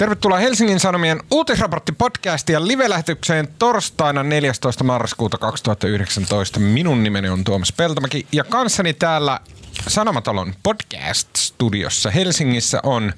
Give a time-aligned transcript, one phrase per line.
[0.00, 4.84] Tervetuloa Helsingin Sanomien uutisraporttipodcastiin live-lähetykseen torstaina 14.
[4.84, 6.60] marraskuuta 2019.
[6.60, 9.40] Minun nimeni on Tuomas Peltomäki ja kanssani täällä
[9.88, 13.12] Sanomatalon podcast-studiossa Helsingissä on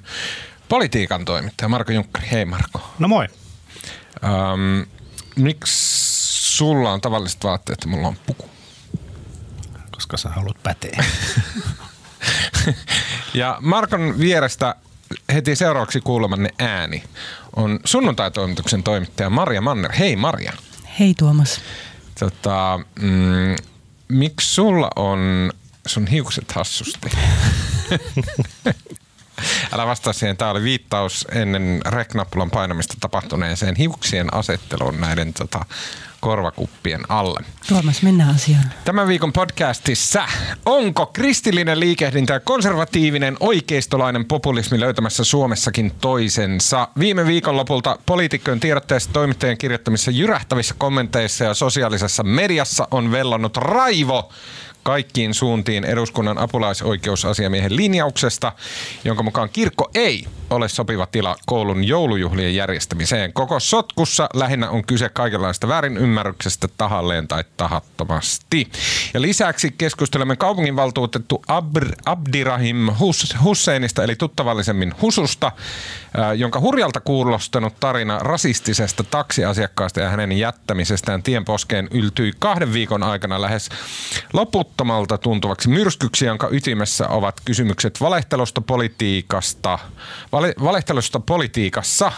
[0.69, 2.27] politiikan toimittaja Marko Junkkari.
[2.31, 2.93] Hei Marko.
[2.99, 3.27] No moi.
[4.23, 4.89] Ähm,
[5.35, 5.73] miksi
[6.55, 8.49] sulla on tavalliset vaatteet ja mulla on puku?
[9.91, 11.03] Koska sä haluat päteä.
[13.33, 14.75] ja Markon vierestä
[15.33, 17.03] heti seuraavaksi kuulemanne ääni
[17.55, 19.91] on sunnuntaitoimituksen toimittaja Maria Manner.
[19.91, 20.53] Hei Maria.
[20.99, 21.61] Hei Tuomas.
[22.19, 23.55] Tota, mm,
[24.07, 25.51] miksi sulla on
[25.87, 27.09] sun hiukset hassusti?
[29.73, 30.37] Älä vastaa siihen.
[30.37, 35.65] Tämä oli viittaus ennen reknappulan painamista tapahtuneeseen hiuksien asetteluun näiden tota,
[36.23, 37.39] korvakuppien alle.
[37.67, 38.63] Tuomas, mennään asiaan.
[38.85, 40.25] Tämän viikon podcastissa,
[40.65, 46.87] onko kristillinen liikehdintä ja konservatiivinen oikeistolainen populismi löytämässä Suomessakin toisensa?
[46.99, 54.31] Viime viikon lopulta poliitikkojen tiedotteessa toimittajien kirjoittamissa jyrähtävissä kommenteissa ja sosiaalisessa mediassa on vellannut raivo
[54.83, 58.51] kaikkiin suuntiin eduskunnan apulaisoikeusasiamiehen linjauksesta,
[59.03, 63.33] jonka mukaan kirkko ei ole sopiva tila koulun joulujuhlien järjestämiseen.
[63.33, 68.67] Koko sotkussa lähinnä on kyse kaikenlaista väärinymmärryksestä tahalleen tai tahattomasti.
[69.13, 77.73] Ja lisäksi keskustelemme kaupunginvaltuutettu Abr- Abdirahim Hus- Husseinista, eli tuttavallisemmin Hususta, äh, jonka hurjalta kuulostanut
[77.79, 83.69] tarina rasistisesta taksiasiakkaasta ja hänen jättämisestään tienposkeen yltyi kahden viikon aikana lähes
[84.73, 89.79] loputtomalta tuntuvaksi myrskyksi, jonka ytimessä ovat kysymykset valehtelusta politiikasta,
[90.31, 92.11] vale, valehtelusta politiikassa,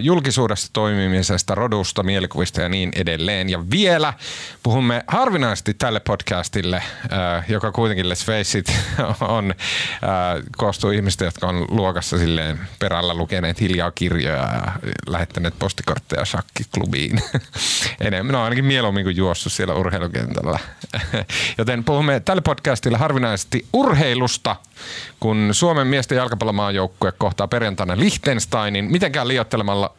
[0.00, 3.48] julkisuudessa toimimisesta, rodusta, mielikuvista ja niin edelleen.
[3.48, 4.12] Ja vielä
[4.62, 6.82] puhumme harvinaisesti tälle podcastille,
[7.48, 8.72] joka kuitenkin let's face it,
[9.20, 9.54] on,
[10.56, 14.72] koostuu ihmistä, jotka on luokassa silleen perällä lukeneet hiljaa kirjoja ja
[15.06, 17.22] lähettäneet postikortteja shakkiklubiin.
[18.00, 20.58] Enemmän, no ainakin mieluummin kuin juossut siellä urheilukentällä.
[21.58, 24.56] Joten puhumme tälle podcastille harvinaisesti urheilusta,
[25.20, 28.84] kun Suomen miesten jalkapallomaajoukkue kohtaa perjantaina Liechtensteinin.
[28.84, 29.53] Mitenkään liioittaa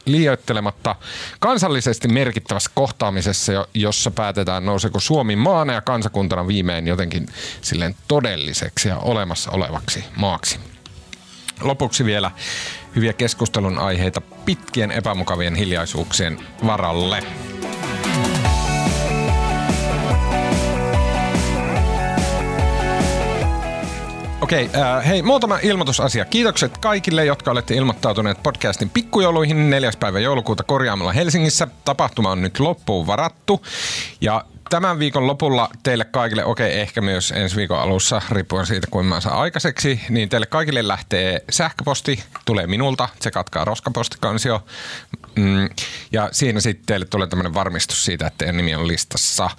[0.05, 0.95] liioittelematta
[1.39, 7.27] kansallisesti merkittävässä kohtaamisessa, jossa päätetään nouseeko Suomi maana ja kansakuntana viimein jotenkin
[7.61, 10.59] silleen todelliseksi ja olemassa olevaksi maaksi.
[11.61, 12.31] Lopuksi vielä
[12.95, 17.23] hyviä keskustelun aiheita pitkien epämukavien hiljaisuuksien varalle.
[24.45, 26.25] Okei, äh, hei, muutama ilmoitusasia.
[26.25, 29.91] Kiitokset kaikille, jotka olette ilmoittautuneet podcastin pikkujouluihin 4.
[29.99, 31.67] päivä joulukuuta korjaamalla Helsingissä.
[31.85, 33.65] Tapahtuma on nyt loppuun varattu
[34.21, 38.87] ja tämän viikon lopulla teille kaikille, okei okay, ehkä myös ensi viikon alussa, riippuen siitä
[38.91, 44.63] kuinka mä saan aikaiseksi, niin teille kaikille lähtee sähköposti, tulee minulta, se katkaa roskapostikansio.
[45.35, 45.69] Mm,
[46.11, 49.49] ja siinä sitten teille tulee tämmöinen varmistus siitä, että teidän nimi on listassa.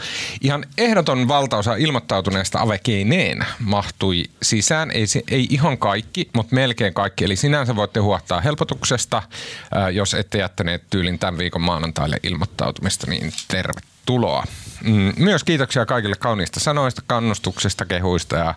[0.41, 4.91] Ihan ehdoton valtaosa ilmoittautuneesta avekeineen mahtui sisään.
[4.91, 7.25] Ei, ei ihan kaikki, mutta melkein kaikki.
[7.25, 9.23] Eli sinänsä voitte huottaa helpotuksesta,
[9.93, 14.45] jos ette jättäneet tyylin tämän viikon maanantaille ilmoittautumista, niin tervetuloa.
[14.85, 18.55] Mm, myös kiitoksia kaikille kauniista sanoista, kannustuksesta, kehuista ja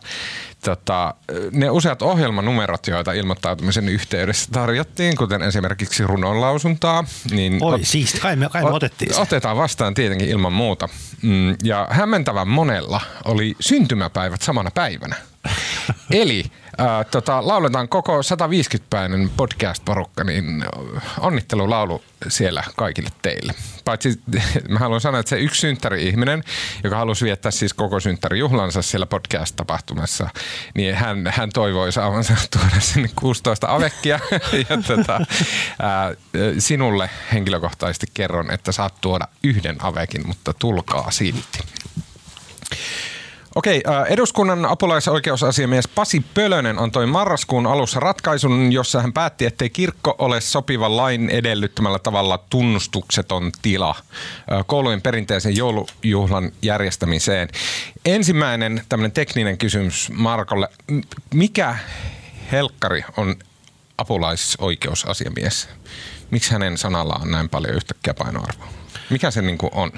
[0.64, 1.14] tota,
[1.52, 7.03] ne useat ohjelmanumerot, joita ilmoittautumisen yhteydessä tarjottiin, kuten esimerkiksi runonlausuntaa.
[7.31, 9.22] Niin Oi, ot- siis kai me, kai me otettiin se.
[9.22, 10.90] Otetaan vastaan tietenkin ilman muuta.
[11.22, 15.16] Mm, ja hämmentävän monella oli syntymäpäivät samana päivänä.
[16.12, 16.44] Eli
[16.80, 20.66] äh, tota, lauletaan koko 150-päinen podcast-porukka, niin
[21.20, 23.54] onnittelulaulu siellä kaikille teille.
[23.86, 24.22] Paitsi
[24.70, 26.44] mä haluan sanoa, että se yksi synttäri-ihminen,
[26.84, 30.30] joka halusi viettää siis koko synttärijuhlansa siellä podcast-tapahtumassa,
[30.76, 34.20] niin hän, hän toivoi saavansa tuoda sinne 16 avekkia.
[34.70, 35.20] ja tota,
[35.80, 36.14] ää,
[36.60, 41.60] sinulle henkilökohtaisesti kerron, että saat tuoda yhden avekin, mutta tulkaa silti.
[43.59, 50.42] Okei, eduskunnan apulaisoikeusasiamies Pasi Pölönen antoi marraskuun alussa ratkaisun, jossa hän päätti, ettei kirkko ole
[50.42, 53.95] sopiva lain edellyttämällä tavalla tunnustukseton tila
[54.66, 57.50] koulujen perinteisen joulujuhlan järjestämiseen.
[58.06, 60.68] Ensimmäinen tämmöinen tekninen kysymys Markolle.
[61.34, 61.75] Mikä
[62.51, 63.36] helkkari on
[63.98, 65.69] apulaisoikeusasiamies?
[66.31, 68.68] Miksi hänen sanallaan on näin paljon yhtäkkiä painoarvoa?
[69.10, 69.92] Mikä se niin on?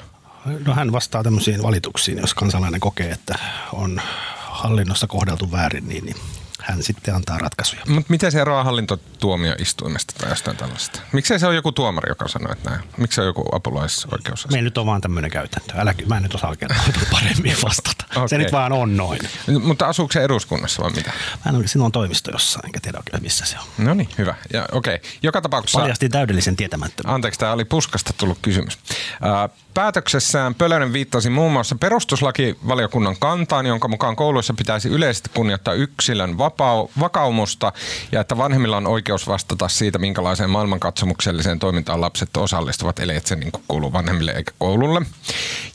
[0.66, 3.36] No hän vastaa tämmöisiin valituksiin, jos kansalainen kokee, että
[3.74, 4.02] on
[4.38, 6.18] hallinnossa kohdeltu väärin, niin, niin
[6.62, 7.82] hän sitten antaa ratkaisuja.
[7.88, 11.00] Mutta miten se eroaa hallintotuomioistuimesta tai jostain tällaista?
[11.12, 12.82] Miksei se ole joku tuomari, joka sanoo, että näin?
[12.98, 14.48] Miksi se on joku apulaisoikeus?
[14.50, 15.74] Meillä nyt on vaan tämmöinen käytäntö.
[15.78, 16.72] Älä, mä en nyt osaa oikein
[17.12, 18.06] paremmin vastata.
[18.16, 18.30] Okei.
[18.30, 19.20] Se nyt vaan on noin.
[19.64, 21.12] Mutta asuuko se eduskunnassa vai mitä?
[21.46, 23.86] Mä en ole, sinulla on toimisto jossain, enkä tiedä oikein missä se on.
[23.86, 24.36] No niin, hyvä.
[24.54, 25.02] Ja, okei.
[25.24, 25.80] Joka tapauksessa...
[25.80, 27.16] Paljastin täydellisen tietämättömyyden.
[27.16, 28.80] Anteeksi, tämä oli puskasta tullut kysymys.
[29.22, 36.38] Ää, Päätöksessään Pölönen viittasi muun muassa perustuslakivaliokunnan kantaan, jonka mukaan kouluissa pitäisi yleisesti kunnioittaa yksilön
[36.52, 37.74] vapau- vakaumusta
[38.12, 43.36] ja että vanhemmilla on oikeus vastata siitä, minkälaiseen maailmankatsomukselliseen toimintaan lapset osallistuvat, eli että se
[43.36, 45.02] niin kuuluu vanhemmille eikä koululle.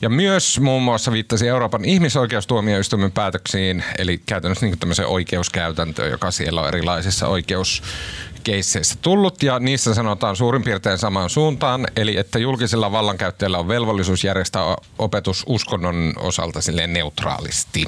[0.01, 6.61] Ja myös muun muassa viittasi Euroopan ihmisoikeustuomioistuimen päätöksiin, eli käytännössä niin tämmöiseen oikeuskäytäntöön, joka siellä
[6.61, 7.83] on erilaisissa oikeus
[8.43, 14.23] keisseissä tullut ja niissä sanotaan suurin piirtein samaan suuntaan, eli että julkisella vallankäyttäjällä on velvollisuus
[14.23, 17.85] järjestää opetus uskonnon osalta neutraalisti.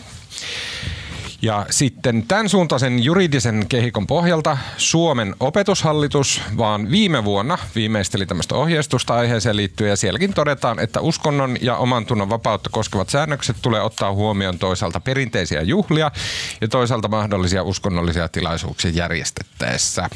[1.41, 9.15] Ja sitten tämän suuntaisen juridisen kehikon pohjalta Suomen opetushallitus vaan viime vuonna viimeisteli tämmöistä ohjeistusta
[9.15, 14.13] aiheeseen liittyen ja sielläkin todetaan, että uskonnon ja oman tunnon vapautta koskevat säännökset tulee ottaa
[14.13, 16.11] huomioon toisaalta perinteisiä juhlia
[16.61, 20.09] ja toisaalta mahdollisia uskonnollisia tilaisuuksia järjestettäessä.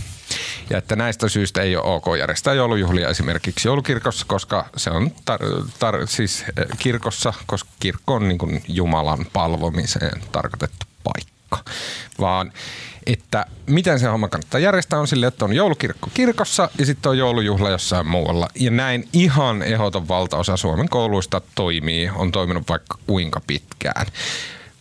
[0.69, 5.67] Ja että näistä syistä ei ole ok järjestää joulujuhlia esimerkiksi joulukirkossa, koska se on tar-
[5.67, 11.71] tar- siis eh, kirkossa, koska kirkko on niin Jumalan palvomiseen tarkoitettu paikka.
[12.19, 12.51] Vaan
[13.05, 17.17] että miten se homma kannattaa järjestää on sille, että on joulukirkko kirkossa ja sitten on
[17.17, 18.49] joulujuhla jossain muualla.
[18.55, 24.05] Ja näin ihan ehdoton valtaosa Suomen kouluista toimii, on toiminut vaikka kuinka pitkään.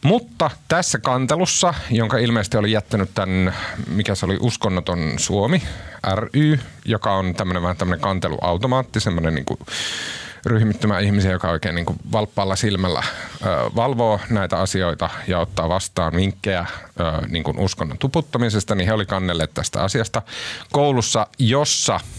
[0.04, 3.54] Mutta tässä kantelussa, jonka ilmeisesti oli jättänyt tämän,
[3.88, 5.62] mikä se oli, Uskonnoton Suomi
[6.14, 9.58] ry, joka on tämmöinen vähän tämmöinen kanteluautomaatti, semmoinen niin kuin
[10.46, 13.02] ryhmittymä ihmisiä, joka oikein niin kuin valppaalla silmällä
[13.42, 13.46] ö,
[13.76, 16.66] valvoo näitä asioita ja ottaa vastaan vinkkejä
[17.00, 20.22] ö, niin kuin uskonnon tuputtamisesta, niin he oli kannelleet tästä asiasta
[20.72, 22.00] koulussa, jossa–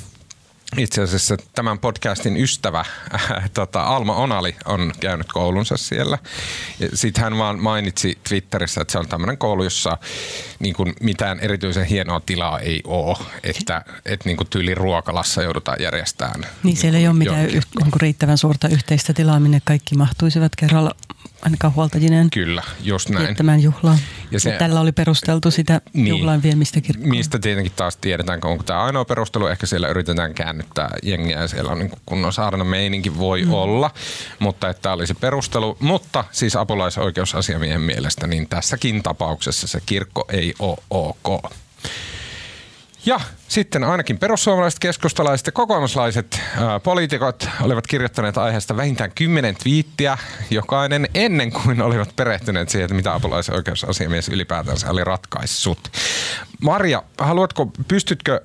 [0.78, 6.18] itse asiassa tämän podcastin ystävä äh, tota, Alma Onali on käynyt koulunsa siellä.
[6.94, 9.98] Sitten hän vaan mainitsi Twitterissä, että se on tämmöinen koulu, jossa
[10.60, 15.82] niin kuin mitään erityisen hienoa tilaa ei ole, että, että niin kuin tyyli ruokalassa joudutaan
[15.82, 16.46] järjestämään.
[16.64, 20.56] Niin siellä ei ole mitään yh, niin kuin riittävän suurta yhteistä tilaa, minne kaikki mahtuisivat
[20.56, 20.96] kerralla
[21.42, 23.26] ainakaan huoltajineen Kyllä, just näin.
[23.26, 23.98] viettämään juhlaa.
[24.32, 26.04] Ja se- tällä oli perusteltu sitä Niin.
[26.04, 26.08] niin.
[26.08, 27.10] juhlan viemistä kirkkoon.
[27.10, 29.48] Mistä tietenkin taas tiedetään, onko tämä ainoa perustelu.
[29.48, 33.54] Ehkä siellä yritetään käännyttää jengiä ja siellä on niin kunnon saarna meininki voi mm.
[33.54, 33.92] olla,
[34.40, 35.78] mutta että tämä oli se perustelu.
[35.80, 41.54] Mutta siis apulaisoikeusasiamiehen mielestä, niin tässäkin tapauksessa se kirkko ei ole ok.
[43.06, 46.42] Ja sitten ainakin perussuomalaiset, keskustalaiset ja kokoomuslaiset
[46.84, 50.18] poliitikot olivat kirjoittaneet aiheesta vähintään kymmenen twiittiä
[50.50, 55.80] jokainen ennen kuin olivat perehtyneet siihen, että mitä apulaisoikeusasiamies ylipäätänsä oli ratkaissut.
[56.62, 58.42] Marja, haluatko, pystytkö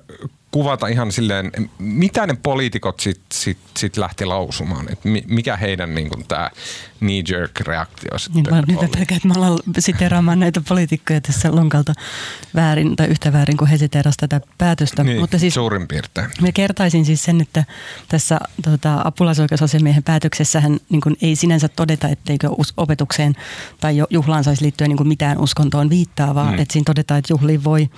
[0.51, 4.91] kuvata ihan silleen, mitä ne poliitikot sitten sit, sit lähti lausumaan?
[4.91, 6.49] Et mi- mikä heidän niin tämä
[6.99, 8.87] knee-jerk-reaktio Niin sitten nyt oli?
[8.87, 11.93] pelkään, että mä alan siteraamaan näitä poliitikkoja tässä lonkalta
[12.55, 15.03] väärin tai yhtä väärin kuin he siterasivat tätä päätöstä.
[15.03, 16.27] Niin, Mutta siis suurin piirtein.
[16.41, 17.63] Mä kertaisin siis sen, että
[18.07, 23.35] tässä tota, apulaisoikeusasiamiehen päätöksessähän niin kuin ei sinänsä todeta, etteikö opetukseen
[23.79, 26.51] tai juhlaan saisi liittyä niin kuin mitään uskontoon viittaavaa.
[26.51, 26.59] Mm.
[26.59, 27.89] Että siinä todetaan, että juhliin voi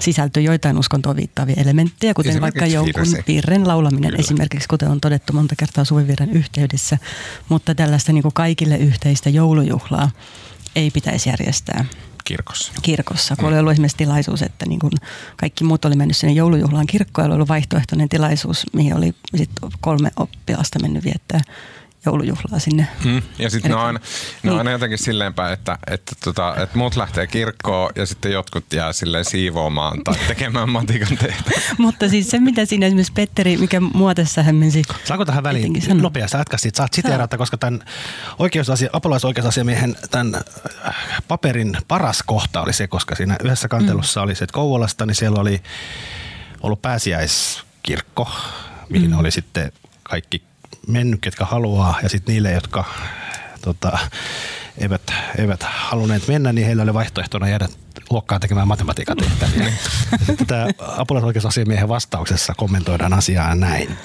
[0.00, 4.20] sisältyä joitain uskontoon viittaavia elementtejä, kuten vaikka jonkun virren laulaminen Kyllä.
[4.20, 6.98] esimerkiksi, kuten on todettu monta kertaa suvivirren yhteydessä.
[7.48, 10.10] Mutta tällaista niin kuin kaikille yhteistä joulujuhlaa
[10.76, 11.84] ei pitäisi järjestää
[12.24, 12.72] Kirkossa.
[12.82, 14.92] kirkossa, kun oli ollut esimerkiksi tilaisuus, että niin kun
[15.36, 20.10] kaikki muut oli mennyt sinne joulujuhlaan kirkkoon, oli ollut vaihtoehtoinen tilaisuus, mihin oli sit kolme
[20.16, 21.40] oppilasta mennyt viettää
[22.06, 22.88] joulujuhlaa sinne.
[23.04, 23.22] Mm.
[23.38, 24.58] Ja sitten ne on aina, ne on Niin.
[24.58, 28.92] aina jotenkin silleen päin, että, että, tota, että muut lähtee kirkkoon ja sitten jotkut jää
[28.92, 31.60] silleen siivoamaan tai tekemään matikan tehtävää.
[31.78, 36.38] Mutta siis se, mitä siinä esimerkiksi Petteri, mikä mua tässä hämmensi, Saanko tähän väliin nopeasti
[36.56, 36.76] siitä?
[36.76, 37.84] Saat siteerata, koska tämän
[38.38, 40.34] oikeusasia, apulaisoikeusasiamiehen tämän
[40.86, 40.94] äh,
[41.28, 44.24] paperin paras kohta oli se, koska siinä yhdessä kantelussa mm.
[44.24, 45.62] oli se, että Kouvolasta, niin siellä oli
[46.60, 48.28] ollut pääsiäiskirkko,
[48.88, 49.18] mihin mm.
[49.18, 50.47] oli sitten kaikki
[50.88, 52.84] mennyt, ketkä haluaa, ja sitten niille, jotka
[53.60, 53.98] tota,
[54.78, 55.02] eivät,
[55.38, 57.68] eivät halunneet mennä, niin heillä oli vaihtoehtona jäädä
[58.10, 59.72] luokkaan tekemään matematiikan tehtäviä.
[60.46, 63.96] Tämä apulaisoikeusasiamiehen vastauksessa kommentoidaan asiaa näin.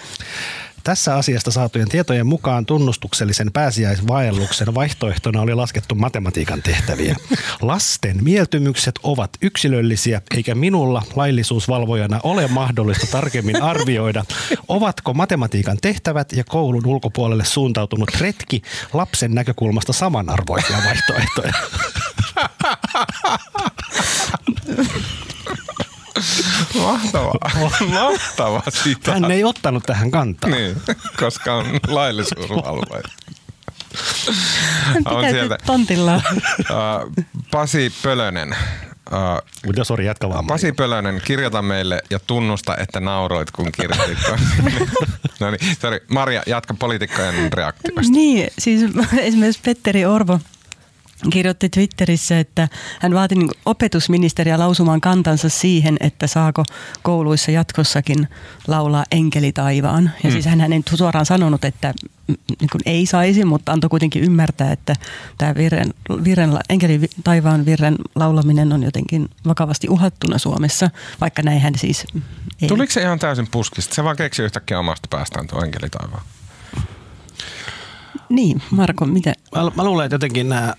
[0.84, 7.16] Tässä asiasta saatujen tietojen mukaan tunnustuksellisen pääsiäisvaelluksen vaihtoehtona oli laskettu matematiikan tehtäviä.
[7.62, 14.26] Lasten mieltymykset ovat yksilöllisiä, eikä minulla laillisuusvalvojana ole mahdollista tarkemmin arvioida,
[14.68, 18.62] ovatko matematiikan tehtävät ja koulun ulkopuolelle suuntautunut retki
[18.94, 21.54] lapsen näkökulmasta samanarvoisia vaihtoehtoja.
[26.82, 27.52] Mahtavaa.
[27.90, 29.12] Mahtava sitä.
[29.14, 30.50] Hän ei ottanut tähän kantaa.
[30.50, 30.82] Niin,
[31.20, 33.04] koska on laillisuusvalvoja.
[34.84, 35.58] Hän On sieltä.
[35.66, 36.16] tontilla.
[36.16, 38.56] Uh, Pasi Pölönen.
[39.12, 40.48] Uh, Mutta sori, jatka vaan.
[40.48, 44.18] Pasi Pölönen, kirjoita meille ja tunnusta, että nauroit, kun kirjoitit.
[45.40, 46.00] no niin, sorry.
[46.08, 48.12] Maria, jatka poliitikkojen reaktioista.
[48.12, 48.82] Niin, siis
[49.18, 50.40] esimerkiksi Petteri Orvo
[51.30, 52.68] kirjoitti Twitterissä, että
[53.00, 56.64] hän vaati niin opetusministeriä lausumaan kantansa siihen, että saako
[57.02, 58.28] kouluissa jatkossakin
[58.68, 60.04] laulaa enkeli taivaan.
[60.04, 60.32] Ja Hmm.
[60.32, 61.94] siis hän ei suoraan sanonut, että
[62.28, 64.96] mm, niin kuin ei saisi, mutta antoi kuitenkin ymmärtää, että
[65.38, 70.90] tämä virren, virren, enkeli taivaan virren laulaminen on jotenkin vakavasti uhattuna Suomessa,
[71.22, 72.06] vaikka näinhän siis
[72.62, 72.68] ei.
[72.68, 73.96] Tuliko se ihan täysin puskista?
[73.96, 76.24] Se vaan keksi yhtäkkiä omasta päästään tuo enkeli taivaan.
[78.30, 79.34] Niin, Marko, mitä?
[79.56, 80.74] Mä, mä luulen, että jotenkin nämä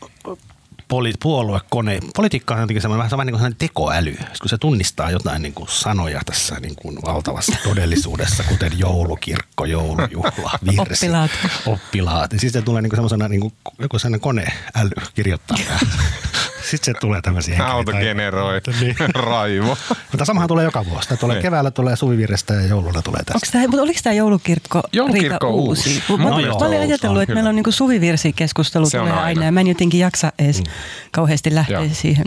[0.88, 5.42] poli, puoluekone, politiikka on jotenkin semmoinen vähän niin kuin sellainen tekoäly, kun se tunnistaa jotain
[5.42, 11.30] niin kuin sanoja tässä niin kuin valtavassa todellisuudessa, kuten joulukirkko, joulujuhla, virsi, Oppilaat.
[11.66, 12.32] oppilaat.
[12.32, 15.78] Ja sitten se tulee niin kuin semmoisena niin kuin, joku sellainen koneäly kirjoittaa nämä.
[16.76, 17.76] Sitten se tulee tämmöisiä henkilöitä.
[17.76, 18.96] Auto generoi Niin.
[19.14, 19.76] raivo.
[20.12, 21.08] Mutta samahan tulee joka vuosi.
[21.08, 21.42] Tämä tulee Niin.
[21.42, 23.34] keväällä tulee suvivirrestä ja jouluna tulee tästä.
[23.34, 25.90] Onko tämä, mutta oliko tämä joulukirkko, Joulukirkko Riita uusi?
[25.90, 26.02] uusi.
[26.12, 29.22] Mä, Mun mä, mielestä mä olin ajatellut, että meillä on niinku suvivirsikeskustelu tulee aina.
[29.22, 29.44] aina.
[29.44, 30.64] ja mä en jotenkin jaksa edes mm.
[31.12, 31.88] kauheasti lähteä Joo.
[31.92, 32.26] siihen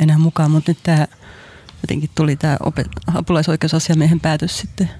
[0.00, 1.06] enää mukaan, mutta nyt tämä
[1.82, 2.56] jotenkin tuli tämä
[3.14, 4.90] apulaisoikeusasiamiehen päätös sitten.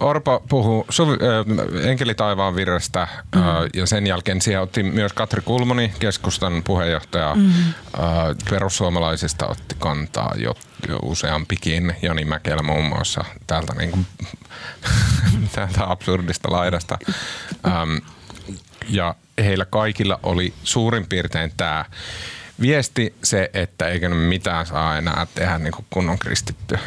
[0.00, 3.42] Orpo puhuu suvi, äh, Enkeli taivaan virrestä mm.
[3.42, 7.42] äh, ja sen jälkeen siihen otti myös Katri Kulmuni, keskustan puheenjohtaja mm.
[7.42, 7.72] äh,
[8.50, 10.54] perussuomalaisista otti kantaa jo,
[10.88, 14.06] jo useampikin, Jani Mäkelä muun muassa täältä, niin kuin,
[15.54, 16.98] täältä absurdista laidasta.
[17.66, 17.96] Ähm,
[18.88, 21.84] ja heillä kaikilla oli suurin piirtein tämä
[22.60, 26.78] viesti se, että eikö mitään saa enää tehdä niin kuin kunnon kristitty.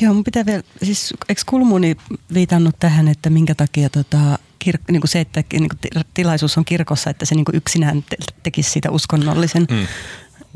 [0.00, 1.96] Joo, mun pitää vielä, siis eikö Kulmuni
[2.34, 6.58] viitannut tähän, että minkä takia tota, kir, niin kuin se, että niin kuin ti- tilaisuus
[6.58, 9.86] on kirkossa, että se niin kuin yksinään te, tekisi siitä uskonnollisen, mm.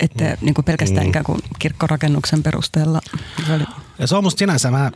[0.01, 0.37] että mm.
[0.41, 1.09] niin kuin pelkästään Mm.
[1.11, 3.01] ikään kuin kirkkorakennuksen perusteella.
[3.47, 3.65] Se oli,
[3.99, 4.93] Ja se on musta sinänsä vähän,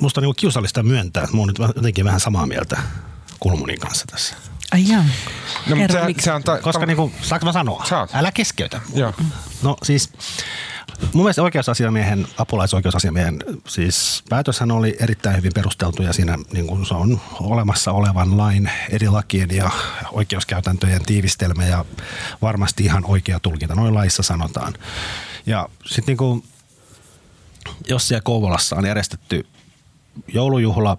[0.00, 2.80] musta on niinku kiusallista myöntää, että mä oon nyt jotenkin vähän samaa mieltä
[3.40, 4.36] Kulmunin kanssa tässä.
[4.72, 5.04] ai jaa.
[5.66, 7.84] No, mutta Kerro, se, se on ta- Koska niinku, saanko mä sanoa?
[7.84, 8.10] Saat.
[8.14, 8.80] Älä keskeytä.
[8.94, 9.12] Joo.
[9.62, 10.12] No siis
[11.12, 16.94] mun mielestä oikeusasiamiehen, apulaisoikeusasiamiehen siis päätöshän oli erittäin hyvin perusteltu ja siinä niin kuin se
[16.94, 19.70] on olemassa olevan lain eri lakien ja
[20.12, 21.84] oikeuskäytäntöjen tiivistelmä ja
[22.42, 23.74] varmasti ihan oikea tulkinta.
[23.74, 24.74] Noin laissa sanotaan.
[25.46, 26.44] Ja sitten niin
[27.88, 29.46] jos siellä Kouvolassa on järjestetty
[30.28, 30.98] joulujuhla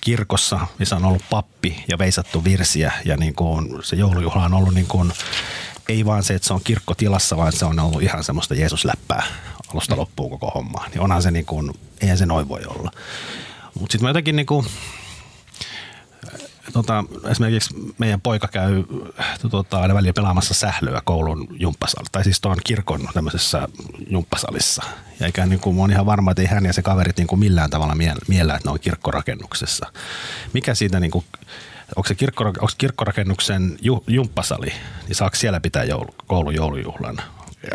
[0.00, 4.74] kirkossa, missä on ollut pappi ja veisattu virsiä ja niin kuin se joulujuhla on ollut
[4.74, 5.12] niin kuin,
[5.88, 9.22] ei vaan se, että se on kirkkotilassa, vaan se on ollut ihan semmoista Jeesusläppää
[9.74, 10.88] alusta loppuun koko hommaa.
[10.88, 12.90] Niin onhan se niin kuin, eihän se noin voi olla.
[13.74, 14.66] Mutta sitten mä jotenkin niin kuin,
[16.72, 18.84] tota, esimerkiksi meidän poika käy
[19.50, 23.68] tota, aina välillä pelaamassa sählöä koulun jumppasalissa, tai siis tuon kirkon tämmöisessä
[24.10, 24.82] jumppasalissa.
[25.20, 27.26] Ja eikä niin kuin, mä oon ihan varma, että ei hän ja se kaverit niin
[27.26, 29.92] kuin millään tavalla miel- miellä, että ne on kirkkorakennuksessa.
[30.52, 31.24] Mikä siitä, niin kuin,
[31.96, 34.72] onko se kirkko, onko kirkkorakennuksen ju, jumppasali,
[35.06, 37.16] niin saako siellä pitää joulu, koulun joulujuhlan?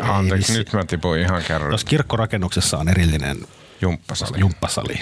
[0.02, 1.72] Anteeksi, nyt mä tipuin ihan kerran.
[1.72, 3.36] Jos kirkkorakennuksessa on erillinen
[3.80, 4.40] Jumppasali.
[4.40, 5.00] jumppasali,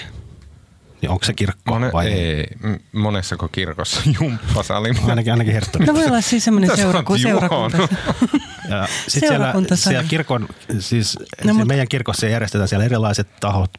[1.01, 2.47] niin onko se kirkko Mone, vai ei,
[2.91, 4.89] monessako kirkossa jumppasali?
[5.09, 5.87] Ainakin, ainakin Herttonin.
[5.87, 7.77] No voi olla siis semmoinen seuraku, oot seurakunta.
[8.69, 10.47] Ja sit siellä, siellä kirkon,
[10.79, 13.71] siis No, no, mut- meidän kirkossa järjestetään siellä erilaiset tahot,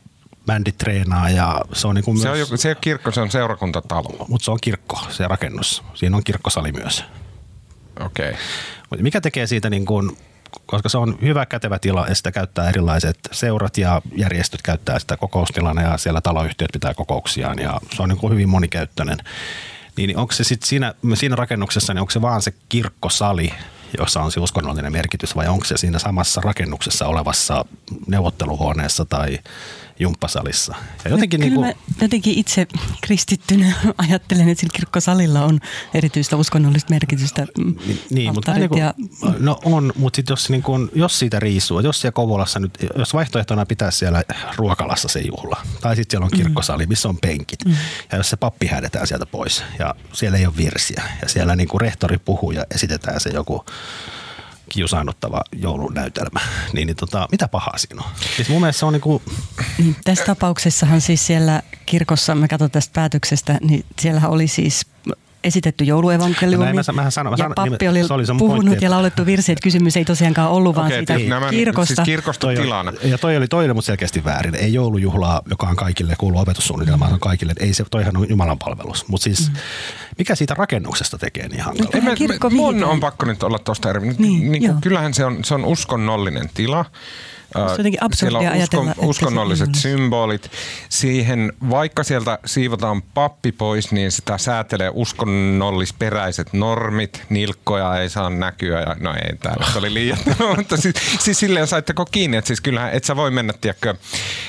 [0.46, 3.10] bändit treenaa ja se on, niin kuin Se, on myös, joku, se ei ole kirkko,
[3.10, 4.26] se on seurakuntatalo.
[4.28, 5.82] mutta se on kirkko, se rakennus.
[5.94, 7.04] Siinä on kirkkosali myös.
[8.00, 8.30] Okei.
[8.30, 9.02] Okay.
[9.02, 10.16] Mikä tekee siitä niin kuin,
[10.66, 15.16] koska se on hyvä kätevä tila ja sitä käyttää erilaiset seurat ja järjestöt käyttää sitä
[15.16, 19.18] kokoustilana ja siellä taloyhtiöt pitää kokouksiaan ja se on niin kuin hyvin monikäyttöinen.
[19.96, 23.52] Niin niin onko se sitten siinä, siinä rakennuksessa, niin onko se vaan se kirkkosali,
[23.98, 27.64] jossa on se uskonnollinen merkitys vai onko se siinä samassa rakennuksessa olevassa
[28.06, 29.38] neuvotteluhuoneessa tai
[30.00, 30.74] jumppasalissa?
[31.04, 32.66] Ja jotenkin Kyllä niin mä kuin, jotenkin itse
[33.00, 33.72] kristittynä
[34.08, 35.60] ajattelen, että sillä kirkkosalilla on
[35.94, 37.46] erityistä uskonnollista merkitystä.
[37.58, 37.76] Mm,
[38.10, 41.80] Niin, mutta niin ja, kuin, no on, mutta sit jos, niin kuin, jos siitä riisuu,
[41.80, 44.22] jos siellä Kouvolassa nyt, jos vaihtoehtona pitää siellä
[44.56, 47.74] ruokalassa se juhla, tai sitten siellä on kirkkosali, missä on penkit, mm.
[48.12, 51.68] ja jos se pappi häädetään sieltä pois, ja siellä ei ole virsiä, ja siellä niin
[51.68, 53.64] kuin rehtori puhuu ja esitetään se joku
[54.74, 56.40] kiusaannuttava joulunäytelmä,
[56.72, 58.10] niin, niin tota, mitä pahaa siinä on?
[58.36, 59.22] Siis mun mielestä se on niin kuin,
[59.78, 64.86] niin, tässä tapauksessahan siis siellä kirkossa, mä katson tästä päätöksestä, niin siellähän oli siis
[65.44, 66.66] esitetty jouluevankeliumi.
[66.66, 68.84] No, mä, mä sanon, mä ja sanon, pappi niin, oli se oli se puhunut pointti,
[68.84, 71.94] ja laulettu virsi, että kysymys ei tosiaankaan ollut, vaan Okei, siitä niin, nämä, kirkosta.
[71.94, 72.92] Siis kirkosta toi, tilana.
[73.02, 74.54] Ja toi oli toinen, mutta selkeästi väärin.
[74.54, 77.52] Ei joulujuhlaa, joka on kaikille, kuuluu opetussuunnitelmaan, on kaikille.
[77.60, 79.08] Ei se, toihan on Jumalan palvelus.
[79.08, 79.56] Mutta siis, mm.
[80.18, 81.90] mikä siitä rakennuksesta tekee niin hankalaa?
[81.94, 84.00] Ei, Ei, kirkko me, mun on pakko nyt olla tuosta eri.
[84.00, 86.84] Niin, Niin, niin kyllähän se on, se on uskonnollinen tila.
[87.54, 89.74] Se Siellä on ajatella, että se- uskonnolliset mm.
[89.74, 90.50] symbolit.
[90.88, 97.22] Siihen, vaikka sieltä siivotaan pappi pois, niin sitä säätelee uskonnollisperäiset normit.
[97.28, 98.80] Nilkkoja ei saa näkyä.
[98.80, 100.18] Ja, no ei täällä, se oli liian.
[100.56, 103.94] mutta siis, siis silleen saitteko kiinni, että siis kyllähän et sä voi mennä, tiedätkö,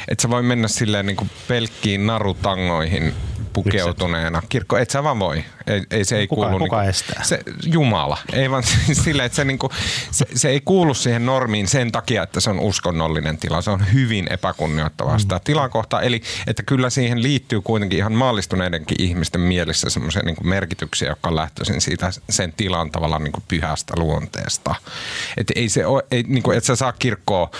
[0.08, 3.14] et sä voi mennä silleen niin kuin pelkkiin narutangoihin
[3.56, 4.42] pukeutuneena.
[4.50, 5.44] Kirkko, et sä vaan voi.
[5.68, 6.66] Ei, ei se ei Kuka- kuulu.
[6.66, 7.24] kuka niinku- estää?
[7.24, 8.18] Se, Jumala.
[8.34, 8.64] Ei vaan
[9.04, 9.70] silleen, että se, niinku,
[10.12, 13.62] se, se, ei kuulu siihen normiin sen takia, että se on uskonnollinen tila.
[13.62, 16.04] Se on hyvin epäkunnioittavaa sitä tilaa kohtaan.
[16.04, 21.36] Eli että kyllä siihen liittyy kuitenkin ihan maallistuneidenkin ihmisten mielissä semmoisia niinku merkityksiä, jotka on
[21.36, 24.76] lähtöisin siitä sen tilan tavallaan niinku pyhästä luonteesta.
[25.38, 27.52] Että ei se ole, ei, niinku, et sä saa kirkkoa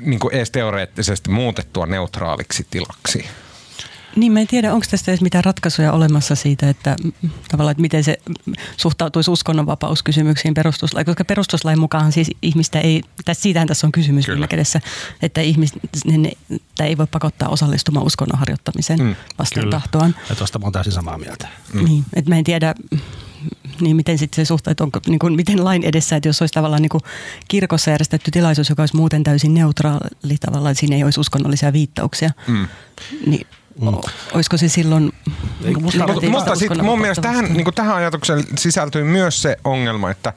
[0.00, 3.24] niin kuin edes teoreettisesti muutettua neutraaliksi tilaksi.
[4.16, 6.96] Niin, mä en tiedä, onko tästä edes mitään ratkaisuja olemassa siitä, että
[7.50, 8.18] tavallaan, että miten se
[8.76, 14.46] suhtautuisi uskonnonvapauskysymyksiin perustuslain, koska perustuslain mukaan siis ihmistä ei, tai siitähän tässä on kysymys Kyllä.
[14.46, 14.80] kädessä,
[15.22, 15.80] että ihmistä
[16.80, 20.14] ei voi pakottaa osallistumaan uskonnon harjoittamiseen Mm, mm, vasten tahtoaan.
[20.28, 21.48] Ja tuosta mä oon täysin samaa mieltä.
[21.72, 21.84] Mm.
[21.84, 22.74] Niin, että mä en tiedä,
[23.80, 26.82] niin miten sitten se suhtautuu, onko, niin kuin, miten lain edessä, että jos olisi tavallaan
[26.82, 27.02] niin kuin
[27.48, 32.30] kirkossa järjestetty tilaisuus, joka olisi muuten täysin neutraali tavallaan, että siinä ei olisi uskonnollisia viittauksia,
[32.48, 32.68] Mm.
[33.26, 33.46] niin
[33.80, 33.88] mm.
[34.32, 35.12] olisiko se silloin
[35.62, 40.10] kuin musta- negatiivista Mutta sitten mun mielestä tähän, niin tähän ajatukseen sisältyy myös se ongelma,
[40.10, 40.32] että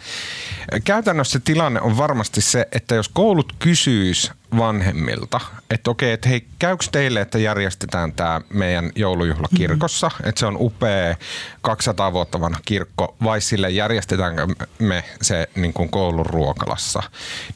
[0.84, 5.40] käytännössä tilanne on varmasti se, että jos koulut kysyis vanhemmilta,
[5.76, 10.30] että okei, että hei, käykö teille, että järjestetään tämä meidän joulujuhla kirkossa, mm-hmm.
[10.30, 11.16] että se on upea
[11.62, 14.48] 200 vuotta vanha kirkko, vai sille järjestetäänkö
[14.80, 17.04] me se niin kuin koulun ruokalassa,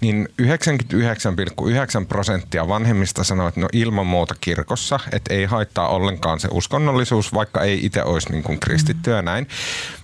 [0.02, 0.48] niin 99,9
[2.08, 7.62] prosenttia vanhemmista sanoo, että no ilman muuta kirkossa, että ei haittaa ollenkaan se uskonnollisuus, vaikka
[7.62, 9.48] ei itse olisi niin kuin kristittyä ja näin.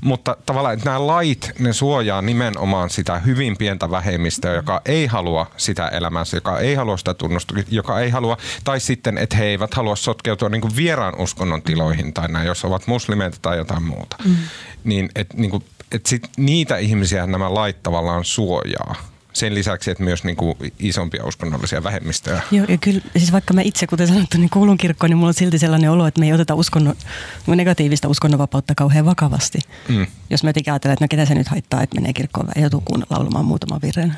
[0.01, 5.51] Mutta tavallaan, että nämä lait, ne suojaa nimenomaan sitä hyvin pientä vähemmistöä, joka ei halua
[5.57, 9.73] sitä elämänsä, joka ei halua sitä tunnustusta, joka ei halua, tai sitten, että he eivät
[9.73, 14.17] halua sotkeutua niin kuin vieraan uskonnon tiloihin tai näin, jos ovat muslimeita tai jotain muuta.
[14.25, 14.35] Mm.
[14.83, 18.95] Niin, että niin kuin, et sit niitä ihmisiä nämä lait tavallaan suojaa.
[19.35, 22.41] Sen lisäksi, että myös niin kuin isompia uskonnollisia vähemmistöjä.
[22.51, 25.33] Joo, ja kyllä, siis vaikka mä itse, kuten sanottu, niin kuulun kirkkoon, niin mulla on
[25.33, 26.95] silti sellainen olo, että me ei oteta uskonnon,
[27.47, 29.59] negatiivista uskonnonvapautta kauhean vakavasti.
[29.89, 30.07] Mm.
[30.29, 32.81] Jos mä jotenkin ajattelen, että no ketä se nyt haittaa, että menee kirkkoon ja joutuu
[32.81, 34.17] kuunnella laulamaan muutaman virren.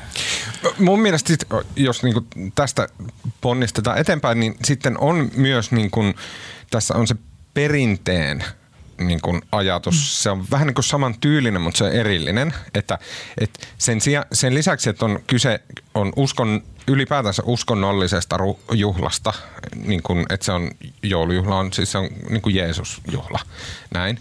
[0.78, 1.44] Mun mielestä sit,
[1.76, 2.88] jos niinku tästä
[3.40, 6.00] ponnistetaan eteenpäin, niin sitten on myös niinku,
[6.70, 7.14] tässä on se
[7.54, 8.44] perinteen
[8.98, 10.22] niin kuin ajatus.
[10.22, 12.54] Se on vähän niin kuin saman tyylinen, mutta se on erillinen.
[12.74, 12.98] Että,
[13.40, 15.60] että sen, sija, sen lisäksi, että on kyse
[15.94, 19.32] on uskon, ylipäätänsä uskonnollisesta ru- juhlasta,
[19.84, 20.70] niin kuin, että se on
[21.02, 23.40] joulujuhla, on, siis se on niin kuin Jeesusjuhla.
[23.94, 24.18] Näin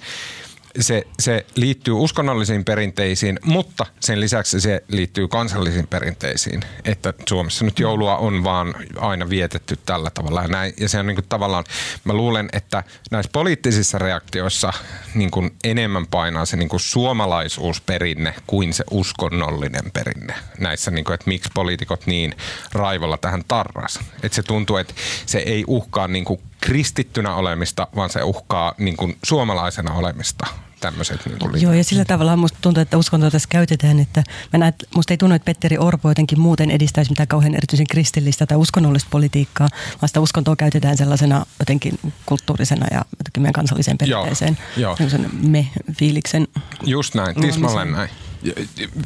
[0.80, 6.62] se, se liittyy uskonnollisiin perinteisiin, mutta sen lisäksi se liittyy kansallisiin perinteisiin.
[6.86, 10.74] Että Suomessa nyt joulua on vaan aina vietetty tällä tavalla ja näin.
[10.80, 11.64] Ja se on niin kuin tavallaan,
[12.04, 14.74] mä luulen, että näissä poliittisissa reaktioissa
[15.16, 20.34] niin kuin enemmän painaa se niin kuin suomalaisuusperinne kuin se uskonnollinen perinne.
[20.60, 22.36] Näissä, niin kuin, että miksi poliitikot niin
[22.72, 24.00] raivolla tähän tarras.
[24.24, 24.94] Että se tuntuu, että
[25.26, 30.48] se ei uhkaa niin kuin kristittynä olemista, vaan se uhkaa niin kuin suomalaisena olemista.
[30.80, 34.60] Tämmöiset niin kuin Joo, ja sillä tavalla musta tuntuu, että uskontoa tässä käytetään, että mä
[34.60, 38.46] näen, että musta ei tunnu, että Petteri Orpo jotenkin muuten edistäisi mitään kauhean erityisen kristillistä
[38.46, 39.68] tai uskonnollista politiikkaa,
[40.02, 44.96] vaan sitä uskontoa käytetään sellaisena jotenkin kulttuurisena ja jotenkin meidän kansalliseen Joo, perinteeseen joo.
[44.96, 46.48] semmoisen me-fiiliksen.
[46.84, 48.10] Just näin, tismalleen näin.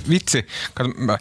[0.09, 0.47] Vitsi,
[0.97, 1.19] mä, äh,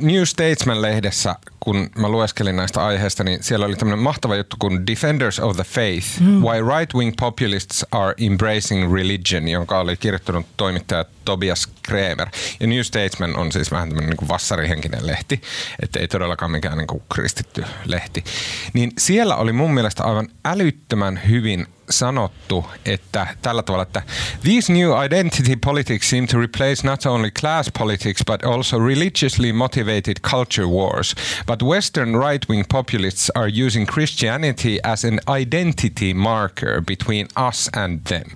[0.00, 5.40] New Statesman-lehdessä, kun mä lueskelin näistä aiheista, niin siellä oli tämmöinen mahtava juttu kuin Defenders
[5.40, 6.42] of the Faith, mm.
[6.42, 12.28] Why Right-Wing Populists Are Embracing Religion, jonka oli kirjoittanut toimittaja Tobias Kremer.
[12.60, 15.42] Ja New Statesman on siis vähän tämmöinen niin vassarihenkinen lehti,
[15.82, 18.24] että ei todellakaan mikään niin kuin kristitty lehti.
[18.72, 24.02] Niin siellä oli mun mielestä aivan älyttömän hyvin sanottu, että tällä tavalla, että
[24.42, 30.16] these new identity politics seem to replace not only class politics but also religiously motivated
[30.30, 31.14] culture wars.
[31.46, 38.30] But Western right-wing populists are using Christianity as an identity marker between us and them.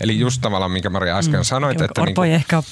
[0.00, 1.44] Eli just tavallaan, minkä Maria äsken mm.
[1.44, 2.62] sanoit, että Orpo niinku- ei ehkä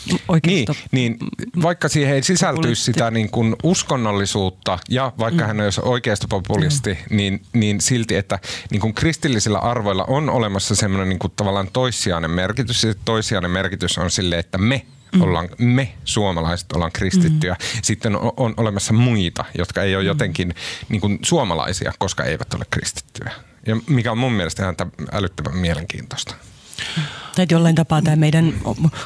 [0.46, 1.16] niin, niin,
[1.62, 5.46] vaikka siihen ei sisältyisi sitä niin kuin uskonnollisuutta ja vaikka mm.
[5.46, 8.38] hän olisi oikeisto populisti, niin, niin silti, että
[8.70, 12.84] niin kuin kristillisillä arvoilla on on olemassa semmoinen niin kuin tavallaan toissijainen merkitys.
[12.84, 15.22] Ja toissijainen merkitys on sille, että me mm.
[15.22, 17.54] ollaan, me suomalaiset ollaan kristittyjä.
[17.54, 17.80] Mm.
[17.82, 20.06] Sitten on, on olemassa muita, jotka ei ole mm.
[20.06, 20.54] jotenkin
[20.88, 23.32] niin kuin suomalaisia, koska eivät ole kristittyjä.
[23.66, 24.76] Ja mikä on mun mielestä ihan
[25.12, 26.34] älyttömän mielenkiintoista.
[27.36, 28.54] Tai jollain tapaa tämä meidän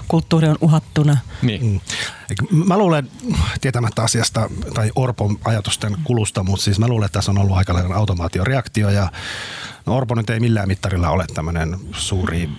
[0.09, 1.17] kulttuuri on uhattuna.
[1.43, 1.83] Niin.
[2.53, 2.65] Mm.
[2.67, 3.11] Mä luulen,
[3.61, 7.85] tietämättä asiasta tai Orpon ajatusten kulusta, mutta siis mä luulen, että tässä on ollut aika
[7.95, 9.13] automaatioreaktio ja
[9.87, 12.51] No Orpo nyt ei millään mittarilla ole tämmöinen suuri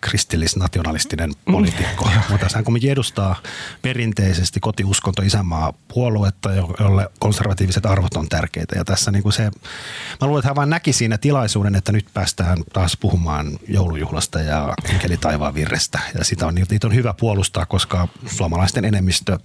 [0.00, 2.20] kristillis-nationalistinen poliitikko, mm.
[2.30, 3.36] mutta hän kuitenkin edustaa
[3.82, 8.78] perinteisesti kotiuskonto isänmaa puoluetta, jolle konservatiiviset arvot on tärkeitä.
[8.78, 12.06] Ja tässä niin kuin se, mä luulen, että hän vaan näki siinä tilaisuuden, että nyt
[12.14, 16.00] päästään taas puhumaan joulujuhlasta ja enkeli taivaan virrestä.
[16.18, 19.38] Ja sitä on, niitä on hyvä puolustaa, koska suomalaisten enemmistö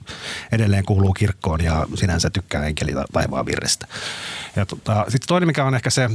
[0.51, 3.87] edelleen kuuluu kirkkoon ja sinänsä tykkää enkeli taivaan virrestä.
[4.55, 6.09] Ja tota, sitten toinen, mikä on ehkä se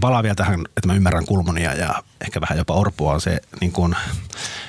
[0.00, 3.72] palaan vielä tähän, että mä ymmärrän Kulmonia ja ehkä vähän jopa Orpoa, on se niin
[3.72, 3.96] kuin,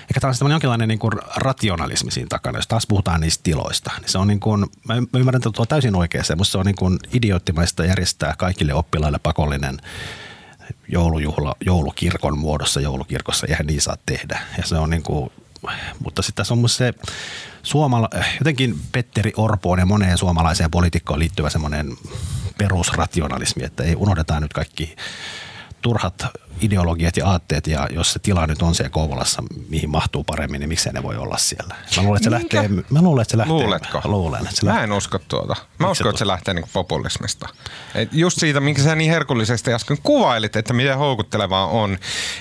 [0.01, 3.91] ehkä tämä on jonkinlainen niin kuin rationalismi siinä takana, jos taas puhutaan niistä tiloista.
[3.99, 6.65] Niin se on niin kuin, mä ymmärrän, että tuo täysin oikein se, mutta se on
[6.65, 9.77] niin kuin idioottimaista järjestää kaikille oppilaille pakollinen
[10.87, 14.39] joulujuhla joulukirkon muodossa joulukirkossa, eihän niin saa tehdä.
[14.57, 15.31] Ja se on niin kuin,
[15.99, 16.93] mutta sitten tässä on myös se
[17.63, 21.97] suomala, jotenkin Petteri Orpoon ja moneen suomalaiseen poliitikkoon liittyvä semmoinen
[22.57, 24.95] perusrationalismi, että ei unohdetaan nyt kaikki
[25.81, 26.25] turhat
[26.61, 30.69] ideologiat ja aatteet, ja jos se tila nyt on siellä Kouvolassa, mihin mahtuu paremmin, niin
[30.69, 31.75] miksei ne voi olla siellä.
[31.97, 32.67] Mä luulen, että se lähtee...
[32.89, 33.53] Mä luulen, että se lähtee...
[33.53, 34.01] Luuletko?
[34.03, 34.79] Luulen, että se lähtee.
[34.79, 35.55] Mä en usko tuota.
[35.79, 37.49] Mä uskon, että se lähtee niin populismista.
[37.95, 41.97] Et just siitä, minkä sä niin herkullisesti äsken kuvailit, että miten houkuttelevaa on,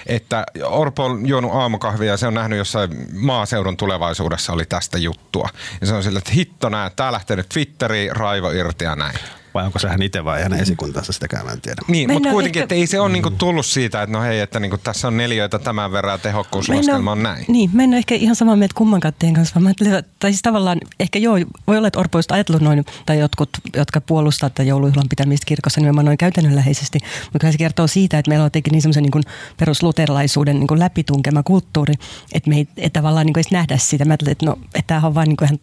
[0.06, 5.48] että Orpo on juonut aamukahvia ja se on nähnyt jossain maaseudun tulevaisuudessa oli tästä juttua.
[5.80, 9.18] Ja se on sillä, että hitto nää, tää lähtee nyt Twitteriin, raivo irti ja näin.
[9.54, 11.82] Vai onko se hän itse vai hänen esikuntansa, sitäkään mä en tiedä.
[11.88, 12.64] Niin, mutta kuitenkin, ehkä...
[12.64, 15.58] että ei se ole niinku tullut siitä, että no hei, että niinku tässä on neljöitä
[15.58, 17.44] tämän verran tehokkuuslaskelma on näin.
[17.48, 20.42] Niin, mä en ole ehkä ihan samaa mieltä kummankaan teidän kanssa, vaan mä tai siis
[20.42, 21.36] tavallaan ehkä joo,
[21.66, 25.80] voi olla, että Orpo just ajatellut noin, tai jotkut, jotka puolustaa tätä joulujuhlan pitämistä kirkossa
[25.80, 26.98] nimenomaan noin käytännönläheisesti,
[27.32, 29.24] mutta se kertoo siitä, että meillä on jotenkin niin semmoisen niin
[29.56, 31.94] perusluterilaisuuden niin läpitunkema kulttuuri,
[32.32, 34.04] että me ei että tavallaan niin kuin nähdä sitä.
[34.04, 35.58] Mä että no, että tämä on vain niin ihan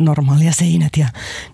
[0.00, 1.06] normaalia seinät ja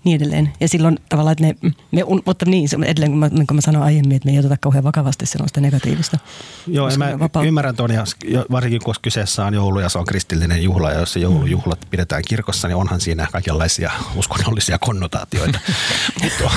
[0.04, 0.52] niin edelleen.
[0.60, 3.84] Ja silloin tavallaan, että ne, me, mutta niin, edelleen kun mä, niin kuin mä sanoin
[3.84, 6.18] aiemmin, että me ei oteta kauhean vakavasti sellaista negatiivista.
[6.66, 7.44] Joo, mä vapaa...
[7.44, 8.04] ymmärrän tuon, ja
[8.50, 11.90] varsinkin kun kyseessä on joulu ja se on kristillinen juhla, ja jos se joulujuhlat mm.
[11.90, 15.58] pidetään kirkossa, niin onhan siinä kaikenlaisia uskonnollisia konnotaatioita.
[16.22, 16.50] mutta,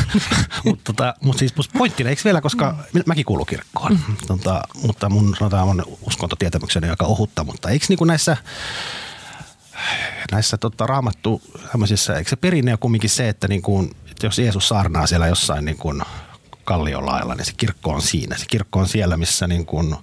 [0.65, 3.02] mutta, tota, mutta siis pointtina, eikö vielä, koska mm.
[3.06, 4.15] mäkin kuulun kirkkoon, mm.
[4.28, 8.38] tota, mutta mun sanotaan mun uskontotietämykseni aika ohutta, mutta eikö niin kuin näissä
[10.32, 14.39] näissä tota, raamattu tämmöisissä, eikö se perinne ole kumminkin se, että, niin kuin, että jos
[14.39, 16.02] Jeesus saarnaa siellä jossain niin kuin
[16.63, 18.38] kallion lailla, niin se kirkko on siinä.
[18.38, 19.96] Se kirkko on siellä, missä niin kuin,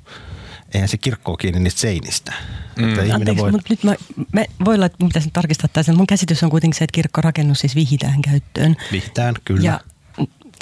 [0.74, 2.32] eihän se kirkko ole kiinni niistä seinistä.
[2.76, 2.88] Mm.
[2.88, 3.52] Että Anteeksi, voi...
[3.52, 3.94] mutta nyt mä,
[4.32, 5.92] mä voi olla, että mun pitäisi tarkistaa tässä.
[5.92, 8.76] Mun käsitys on kuitenkin se, että kirkkorakennus siis vihitään käyttöön.
[8.92, 9.62] Vihitään, kyllä.
[9.62, 9.80] Ja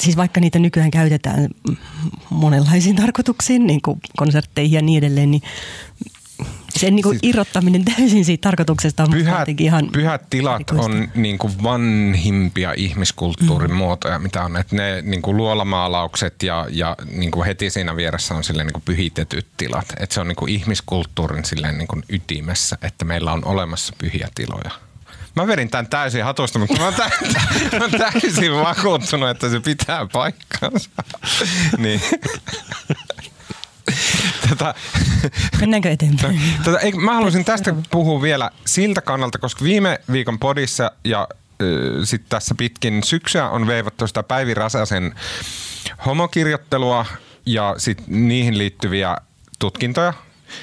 [0.02, 1.48] siis vaikka niitä nykyään käytetään
[2.30, 5.42] monenlaisiin tarkoituksiin, niin kuin konsertteihin ja niin edelleen, niin
[6.76, 11.38] sen niin kuin siis, irrottaminen täysin siitä tarkoituksesta on pyhät, ihan Pyhät tilat on niin
[11.38, 13.76] kuin vanhimpia ihmiskulttuurin mm.
[13.76, 14.56] muotoja, mitä on.
[14.56, 18.72] Että ne niin kuin luolamaalaukset ja, ja niin kuin heti siinä vieressä on silleen niin
[18.72, 19.86] kuin pyhitetyt tilat.
[20.00, 24.28] Että se on niin kuin ihmiskulttuurin silleen niin kuin ytimessä, että meillä on olemassa pyhiä
[24.34, 24.70] tiloja.
[25.36, 27.32] Mä verin tämän täysin hatusta, mutta mä oon, täysin,
[27.78, 30.90] mä oon täysin vakuuttunut, että se pitää paikkansa.
[31.78, 32.00] niin.
[34.48, 34.74] Tota,
[35.60, 36.40] Mennäänkö eteenpäin?
[36.64, 41.28] Tota, ei, mä haluaisin tästä puhua vielä siltä kannalta, koska viime viikon podissa ja
[42.04, 45.14] sitten tässä pitkin syksyä on veivattu sitä Päivi Räsäsen
[46.06, 47.06] homokirjoittelua
[47.46, 49.16] ja sit niihin liittyviä
[49.58, 50.12] tutkintoja.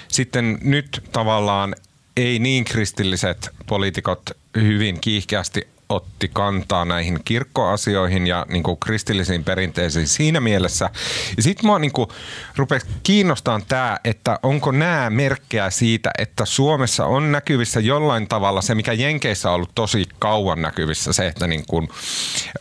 [0.07, 1.75] Sitten nyt tavallaan
[2.17, 10.07] ei niin kristilliset poliitikot hyvin kiihkeästi otti kantaa näihin kirkkoasioihin ja niin kuin kristillisiin perinteisiin
[10.07, 10.89] siinä mielessä.
[11.37, 11.91] Ja sitten mua niin
[12.55, 18.75] rupesi kiinnostamaan tämä, että onko nämä merkkejä siitä, että Suomessa on näkyvissä jollain tavalla se,
[18.75, 21.89] mikä Jenkeissä on ollut tosi kauan näkyvissä, se, että niin kuin,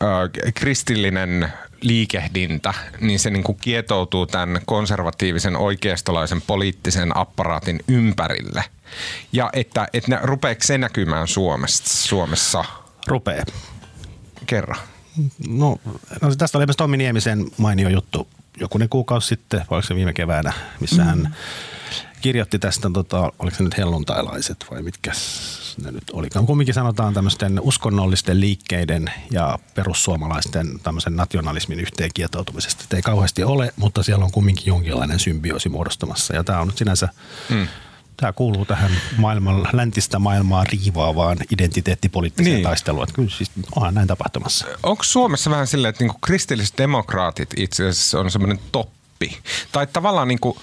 [0.03, 8.63] äh, kristillinen liikehdintä, niin se niin kuin kietoutuu tämän konservatiivisen oikeistolaisen poliittisen apparaatin ympärille.
[9.33, 12.07] Ja että, että ne, rupeeko se näkymään Suomessa?
[12.07, 12.65] Suomessa?
[13.11, 13.43] Rupee.
[14.45, 14.75] Kerro.
[15.47, 15.77] No,
[16.21, 18.27] no tästä oli myös Tommi Niemisen mainio juttu
[18.59, 21.31] jokunen kuukausi sitten, oliko se viime keväänä, missä hän mm.
[22.21, 25.11] kirjoitti tästä, tota, oliko se nyt helluntailaiset vai mitkä
[25.83, 26.45] ne nyt olikaan.
[26.45, 32.83] Kumminkin sanotaan tämmöisten uskonnollisten liikkeiden ja perussuomalaisten tämmöisen nationalismin yhteen kietoutumisesta.
[32.83, 36.35] Että ei kauheasti ole, mutta siellä on kumminkin jonkinlainen symbioosi muodostumassa.
[36.35, 37.09] Ja tämä on nyt sinänsä
[37.49, 37.67] mm
[38.17, 42.63] tämä kuuluu tähän maailman, läntistä maailmaa riivaavaan identiteettipoliittiseen niin.
[42.63, 43.03] taisteluun.
[43.03, 44.65] Että kyllä siis onhan näin tapahtumassa.
[44.83, 49.37] Onko Suomessa vähän silleen, että niinku kristilliset demokraatit itse asiassa on semmoinen toppi?
[49.71, 50.57] Tai tavallaan niinku,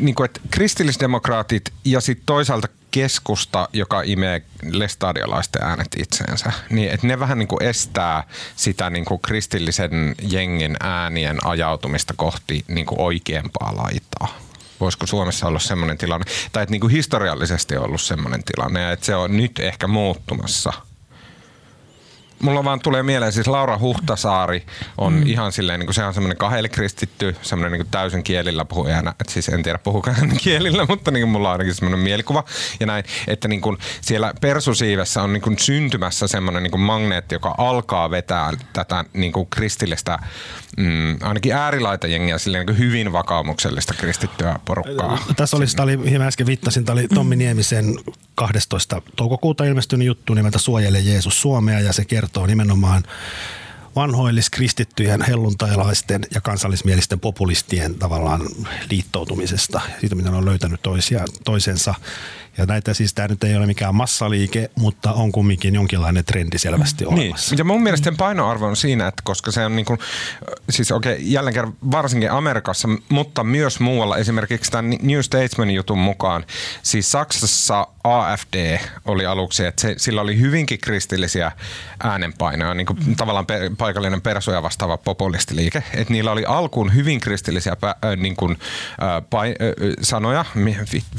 [0.00, 7.20] niinku, että kristillisdemokraatit ja sitten toisaalta keskusta, joka imee lestadiolaisten äänet itseensä, niin että ne
[7.20, 8.24] vähän niin kuin estää
[8.56, 14.45] sitä niin kuin kristillisen jengin äänien ajautumista kohti niin kuin oikeampaa laitaa
[14.80, 18.92] voisiko Suomessa olla semmoinen tilanne, tai että niin kuin historiallisesti on ollut semmoinen tilanne, ja
[18.92, 20.72] että se on nyt ehkä muuttumassa–
[22.42, 24.66] Mulla vaan tulee mieleen, siis Laura Huhtasaari
[24.98, 25.26] on mm.
[25.26, 29.14] ihan silleen, niin kuin se on semmoinen kristitty, semmoinen niin kuin täysin kielillä puhujana.
[29.20, 32.44] Et siis en tiedä puhuuko hän kielillä, mutta niin kuin mulla on ainakin semmoinen mielikuva.
[32.80, 37.34] Ja näin, että niin kuin siellä persusiivessä on niin kuin syntymässä semmoinen niin kuin magneetti,
[37.34, 40.18] joka alkaa vetää tätä niin kuin kristillistä,
[40.76, 45.18] mm, ainakin äärilaitajengia silleen niin hyvin vakaumuksellista kristittyä porukkaa.
[45.36, 47.94] Tässä oli, tämä oli, hieman äsken viittasin, tämä oli Tommi Niemisen
[48.34, 49.02] 12.
[49.16, 53.02] toukokuuta ilmestynyt juttu nimeltä Suojele Jeesus Suomea ja se kertoo nimenomaan
[53.96, 58.40] vanhoillis-kristittyjen, helluntailaisten ja kansallismielisten populistien tavallaan
[58.90, 59.80] liittoutumisesta.
[60.00, 61.94] Siitä, miten on löytänyt toisia, toisensa
[62.58, 67.04] ja näitä siis tämä nyt ei ole mikään massaliike, mutta on kumminkin jonkinlainen trendi selvästi
[67.04, 67.14] niin.
[67.14, 67.50] olemassa.
[67.50, 67.58] Niin.
[67.58, 69.98] Ja mun mielestä sen painoarvo on siinä, että koska se on niin kuin,
[70.70, 75.98] siis okei, okay, jälleen kerran varsinkin Amerikassa, mutta myös muualla, esimerkiksi tämän New Statesman jutun
[75.98, 76.44] mukaan,
[76.82, 81.52] siis Saksassa AFD oli aluksi, että se, sillä oli hyvinkin kristillisiä
[82.02, 83.16] äänenpainoja, niin kuin mm.
[83.16, 88.36] tavallaan pe, paikallinen persoja vastaava populistiliike, että niillä oli alkuun hyvin kristillisiä pä, äh, niin
[88.36, 90.44] kuin, äh, pai, äh, sanoja,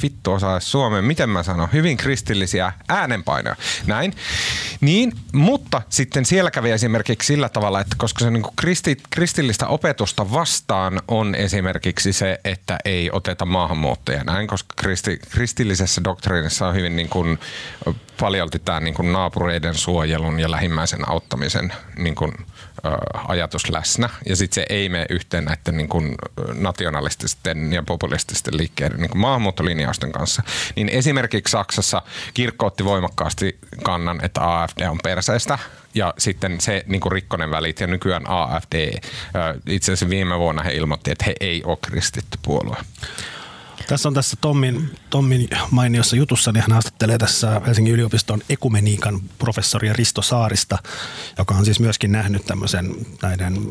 [0.01, 3.55] vittu osaa suomeen, miten miten mä sanon, hyvin kristillisiä äänenpainoja.
[3.87, 4.13] Näin.
[4.81, 10.31] Niin, mutta sitten siellä kävi esimerkiksi sillä tavalla, että koska se niin kristi, kristillistä opetusta
[10.31, 16.95] vastaan on esimerkiksi se, että ei oteta maahanmuuttajia näin, koska kristi, kristillisessä doktriinissa on hyvin
[16.95, 17.39] niin kuin
[18.19, 22.31] paljolti tämä niin kuin naapureiden suojelun ja lähimmäisen auttamisen niin kuin,
[23.27, 24.09] ajatus läsnä.
[24.25, 26.15] Ja sitten se ei mene yhteen näiden niin kuin
[26.53, 30.43] nationalististen ja populististen liikkeiden niin kuin maahanmuuttolinjausten kanssa.
[30.75, 32.01] Niin esimerkiksi Saksassa
[32.33, 35.59] kirkko otti voimakkaasti kannan, että AFD on perseestä
[35.93, 38.99] ja sitten se niin kuin rikkonen välit ja nykyään AFD,
[39.67, 42.77] itse asiassa viime vuonna he ilmoitti, että he ei ole kristitty puolue.
[43.87, 49.93] Tässä on tässä Tommin, Tommin mainiossa jutussa, niin hän haastattelee tässä Helsingin yliopiston ekumeniikan professori
[49.93, 50.77] Risto Saarista,
[51.37, 53.67] joka on siis myöskin nähnyt tämmöisen näiden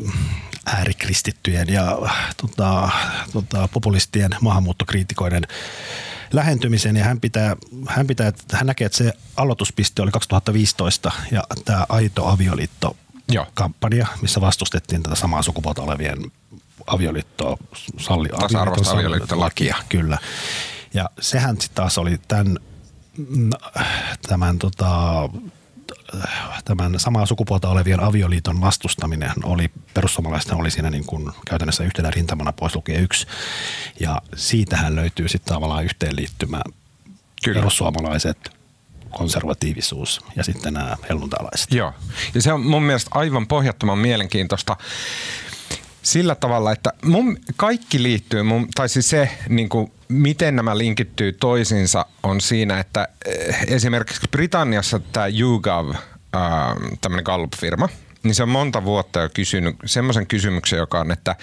[0.65, 1.97] äärikristittyjen ja
[2.41, 2.89] tota,
[3.33, 5.43] tota, populistien maahanmuuttokriitikoiden
[6.33, 6.95] lähentymisen.
[6.95, 7.55] Ja hän pitää,
[7.87, 12.95] hän pitää, että hän näkee, että se aloituspiste oli 2015 ja tämä Aito avioliitto
[13.53, 16.17] kampanja, missä vastustettiin tätä samaa sukupuolta olevien
[16.87, 17.57] avioliittoa
[17.97, 19.75] salli, Tasa-arvoista avioliittolakia.
[19.89, 20.17] Kyllä.
[20.93, 22.59] Ja sehän sitten taas oli tämän,
[24.27, 25.29] tämän, tota,
[26.65, 32.53] tämän samaa sukupuolta olevien avioliiton vastustaminen oli, perussuomalaisten oli siinä niin kuin käytännössä yhtenä rintamana
[32.53, 33.27] pois lukien yksi.
[33.99, 36.61] Ja siitähän löytyy sitten tavallaan yhteenliittymä
[37.43, 37.59] Kyllä.
[37.59, 38.57] perussuomalaiset,
[39.11, 41.73] konservatiivisuus ja sitten nämä helluntalaiset.
[41.73, 41.93] Joo,
[42.33, 44.77] ja se on mun mielestä aivan pohjattoman mielenkiintoista
[46.07, 51.33] sillä tavalla, että mun kaikki liittyy, mun, tai siis se, niin kuin, miten nämä linkittyy
[51.33, 56.41] toisiinsa, on siinä, että eh, esimerkiksi Britanniassa tämä YouGov, äh,
[57.01, 57.89] tämmöinen Gallup-firma,
[58.23, 61.35] niin se on monta vuotta jo kysynyt semmoisen kysymyksen, joka on, että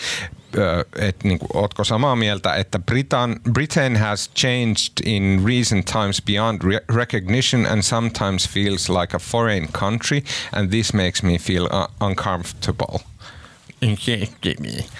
[0.98, 6.62] et, niin kuin, ootko samaa mieltä, että Britain, Britain has changed in recent times beyond
[6.62, 10.22] re- recognition and sometimes feels like a foreign country
[10.52, 12.98] and this makes me feel uh, uncomfortable–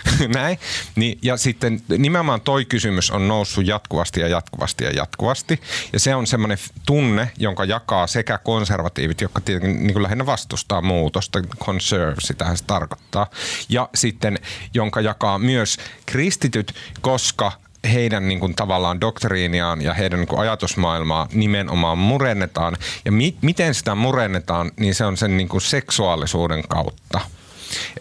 [0.34, 0.58] Näin.
[0.96, 5.60] Niin, ja sitten nimenomaan toi kysymys on noussut jatkuvasti ja jatkuvasti ja jatkuvasti.
[5.92, 10.80] Ja se on semmoinen tunne, jonka jakaa sekä konservatiivit, jotka tietenkin niin kuin lähinnä vastustaa
[10.80, 13.26] muutosta, conserve, sitähän se tarkoittaa.
[13.68, 14.38] Ja sitten,
[14.74, 17.52] jonka jakaa myös kristityt, koska
[17.92, 22.76] heidän niin kuin, tavallaan doktriiniaan ja heidän niin kuin, ajatusmaailmaa nimenomaan murennetaan.
[23.04, 27.20] Ja mi- miten sitä murennetaan, niin se on sen niin kuin, seksuaalisuuden kautta.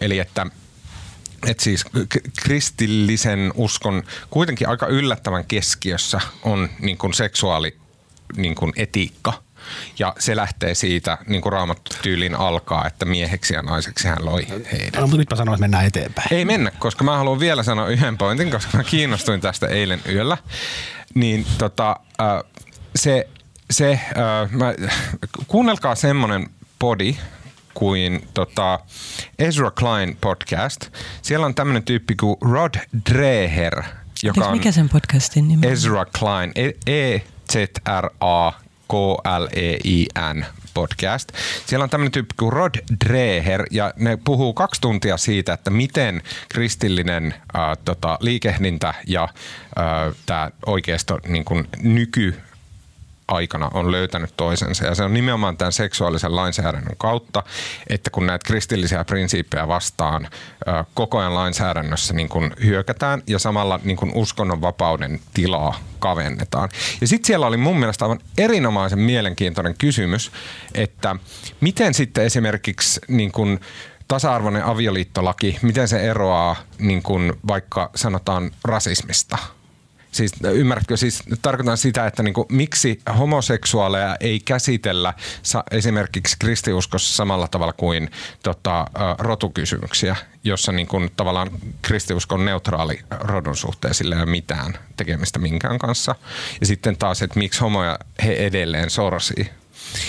[0.00, 0.46] Eli että
[1.46, 1.84] et siis
[2.42, 7.76] kristillisen uskon kuitenkin aika yllättävän keskiössä on niin kuin seksuaali
[8.36, 9.32] niin kuin etiikka.
[9.98, 11.54] Ja se lähtee siitä, niin kuin
[12.02, 15.00] tyylin alkaa, että mieheksi ja naiseksi hän loi heidän.
[15.00, 16.28] No, mutta nyt mä sanoin, että mennään eteenpäin.
[16.30, 20.38] Ei mennä, koska mä haluan vielä sanoa yhden pointin, koska mä kiinnostuin tästä eilen yöllä.
[21.14, 21.96] niin tota,
[22.96, 23.28] se,
[23.70, 24.00] se
[24.50, 24.74] mä,
[25.46, 27.16] kuunnelkaa semmonen podi,
[27.74, 28.80] kuin tota
[29.38, 30.90] Ezra Klein podcast.
[31.22, 32.74] Siellä on tämmöinen tyyppi kuin Rod
[33.12, 33.82] Dreher,
[34.22, 35.66] joka on mikä sen podcastin nimi?
[35.66, 36.52] Ezra Klein,
[36.86, 38.04] E-Z-R-A-K-L-E-I-N
[40.74, 41.32] podcast.
[41.66, 46.22] Siellä on tämmöinen tyyppi kuin Rod Dreher ja ne puhuu kaksi tuntia siitä, että miten
[46.48, 49.30] kristillinen äh, tota, liikehdintä ja äh,
[50.26, 52.34] tämä oikeisto niin kuin nyky
[53.28, 54.84] aikana on löytänyt toisensa.
[54.84, 57.42] Ja se on nimenomaan tämän seksuaalisen lainsäädännön kautta,
[57.86, 60.28] että kun näitä kristillisiä prinsiippejä vastaan
[60.94, 66.68] koko ajan lainsäädännössä niin kun hyökätään ja samalla niin kun uskonnonvapauden tilaa kavennetaan.
[67.00, 70.32] Ja sitten siellä oli mun mielestä aivan erinomaisen mielenkiintoinen kysymys,
[70.74, 71.16] että
[71.60, 73.60] miten sitten esimerkiksi niin kun
[74.08, 79.38] tasa-arvoinen avioliittolaki, miten se eroaa niin kun vaikka sanotaan rasismista–
[80.14, 87.48] Siis ymmärrätkö, siis tarkoitan sitä, että niinku, miksi homoseksuaaleja ei käsitellä sa- esimerkiksi kristiuskossa samalla
[87.48, 88.10] tavalla kuin
[88.42, 88.86] tota,
[89.18, 91.50] rotukysymyksiä, jossa niinku, tavallaan
[91.82, 96.14] kristiusko on neutraali rodun suhteen, sillä ei ole mitään tekemistä minkään kanssa.
[96.60, 99.50] Ja sitten taas, että miksi homoja he edelleen sorsii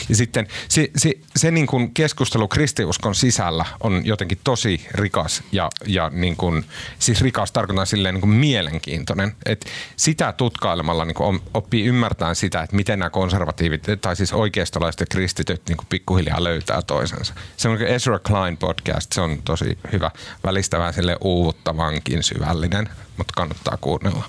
[0.09, 5.69] ja sitten se, se, se niin kuin keskustelu kristiuskon sisällä on jotenkin tosi rikas ja,
[5.85, 6.65] ja niin kuin,
[6.99, 9.35] siis rikas tarkoitan silleen niin kuin mielenkiintoinen.
[9.45, 14.99] Et sitä tutkailemalla niin kuin oppii ymmärtämään sitä, että miten nämä konservatiivit tai siis oikeistolaiset
[14.99, 17.33] ja kristityt niin kuin pikkuhiljaa löytää toisensa.
[17.57, 20.11] Se on Ezra Klein podcast, se on tosi hyvä,
[20.43, 24.23] välistä vähän sille uuvuttavankin syvällinen, mutta kannattaa kuunnella.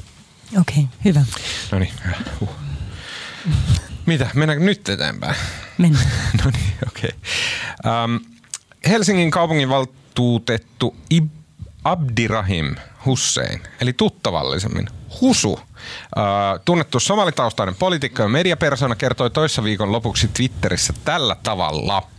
[0.61, 1.25] Okei, okay, hyvä.
[1.73, 1.93] No niin,
[2.41, 2.49] uh.
[4.07, 4.31] Mitä?
[4.35, 5.37] Mennäänkö nyt eteenpäin?
[5.79, 6.07] Mennään.
[6.45, 7.11] no niin, okei.
[7.79, 8.05] Okay.
[8.05, 8.21] Um,
[8.89, 14.89] Helsingin kaupunginvaltuutettu Ib- Abdirahim Hussein, eli tuttavallisemmin
[15.21, 15.61] Husu, uh,
[16.65, 22.03] tunnettu somalitaustainen poliitikko ja mediapersona, kertoi toissa viikon lopuksi Twitterissä tällä tavalla–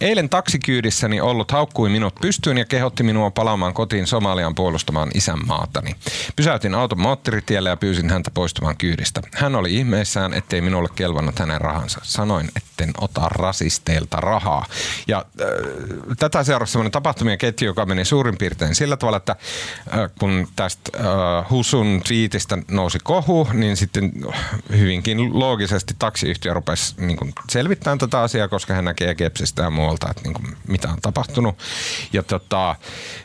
[0.00, 5.96] Eilen taksikyydissäni ollut haukkui minut pystyyn ja kehotti minua palaamaan kotiin Somalian puolustamaan isänmaatani.
[6.36, 9.22] Pysäytin auton moottoritielle ja pyysin häntä poistumaan kyydistä.
[9.34, 12.00] Hän oli ihmeissään, ettei minulle kelvannut hänen rahansa.
[12.02, 14.66] Sanoin, etten ota rasisteilta rahaa.
[15.08, 15.46] Ja äh,
[16.18, 19.36] tätä seurasi sellainen tapahtumien ketju, joka meni suurin piirtein sillä tavalla, että
[19.94, 24.12] äh, kun tästä äh, Husun twiitistä nousi kohu, niin sitten
[24.78, 30.10] hyvinkin loogisesti taksiyhtiö rupesi niin selvittämään tätä asiaa, koska hän näkee Gepsistä ja muu muualta,
[30.10, 31.58] että niin kuin, mitä on tapahtunut.
[32.12, 32.76] Ja tota,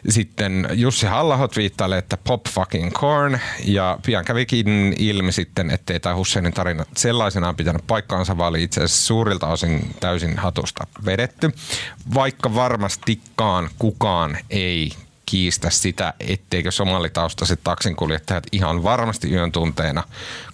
[0.10, 6.16] sitten Jussi halla viittailee, että pop fucking corn, ja pian kävikin ilmi sitten, ettei tämä
[6.16, 11.52] Husseinin tarina sellaisenaan pitänyt paikkaansa, vaan oli itse asiassa suurilta osin täysin hatusta vedetty,
[12.14, 14.92] vaikka varmastikaan kukaan ei
[15.26, 20.04] kiistä sitä, etteikö somalitaustaiset taksinkuljettajat ihan varmasti yön tunteena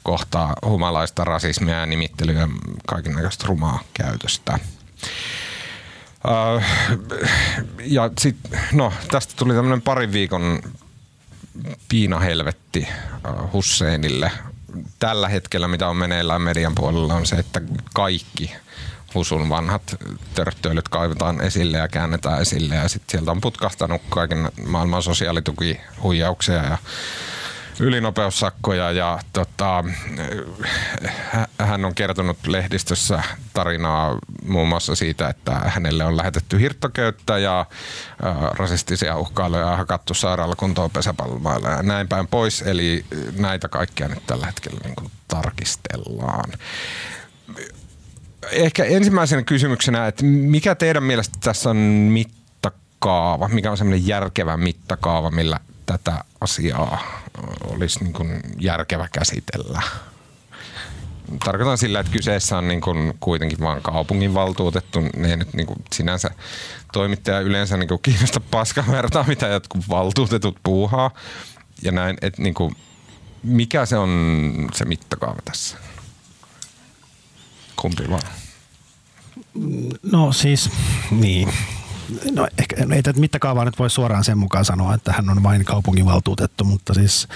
[0.04, 2.48] kohtaa humalaista rasismia ja nimittelyä ja
[2.88, 4.60] kaikenlaista rumaa käytöstä.
[6.28, 6.64] Uh,
[7.86, 8.36] ja sit,
[8.74, 10.62] no, tästä tuli tämmöinen parin viikon
[11.90, 12.88] piinahelvetti
[13.30, 14.32] uh, Husseinille.
[15.00, 17.62] Tällä hetkellä, mitä on meneillään median puolella, on se, että
[17.94, 18.52] kaikki
[19.14, 19.96] Husun vanhat
[20.36, 22.76] törttöilyt kaivetaan esille ja käännetään esille.
[22.76, 26.78] Ja sitten sieltä on putkahtanut kaiken maailman sosiaalitukihuijauksia ja
[27.80, 29.84] ylinopeussakkoja ja tota,
[31.60, 37.66] hän on kertonut lehdistössä tarinaa muun muassa siitä, että hänelle on lähetetty hirttoköyttä ja
[38.58, 42.62] rasistisia uhkailuja ja hakattu sairaalakuntoon pesäpallomailla ja näin päin pois.
[42.62, 43.06] Eli
[43.38, 46.52] näitä kaikkia nyt tällä hetkellä niin kuin tarkistellaan.
[48.52, 55.32] Ehkä ensimmäisenä kysymyksenä, että mikä teidän mielestä tässä on mittakaava, mikä on semmoinen järkevä mittakaava,
[55.32, 57.04] millä tätä asiaa
[57.64, 59.82] olisi niin kuin järkevä käsitellä.
[61.46, 65.00] Tarkoitan sillä, että kyseessä on niin kuin kuitenkin vain kaupunginvaltuutettu.
[65.16, 66.32] Ne ei nyt niin kuin sinänsä
[66.94, 71.12] toimittaja yleensä niin kuin kiinnosta paskan vertaa, mitä jotkut valtuutetut puuhaa.
[71.82, 72.76] Ja näin, että niin kuin,
[73.44, 75.78] mikä se on se mittakaava tässä?
[77.76, 78.22] Kumpi vaan?
[80.12, 80.70] No siis,
[81.12, 81.54] niin.
[82.32, 85.66] No ehkä ei tätä mittakaavaa nyt voi suoraan sen mukaan sanoa, että hän on vain
[85.66, 87.28] kaupunginvaltuutettu, mutta siis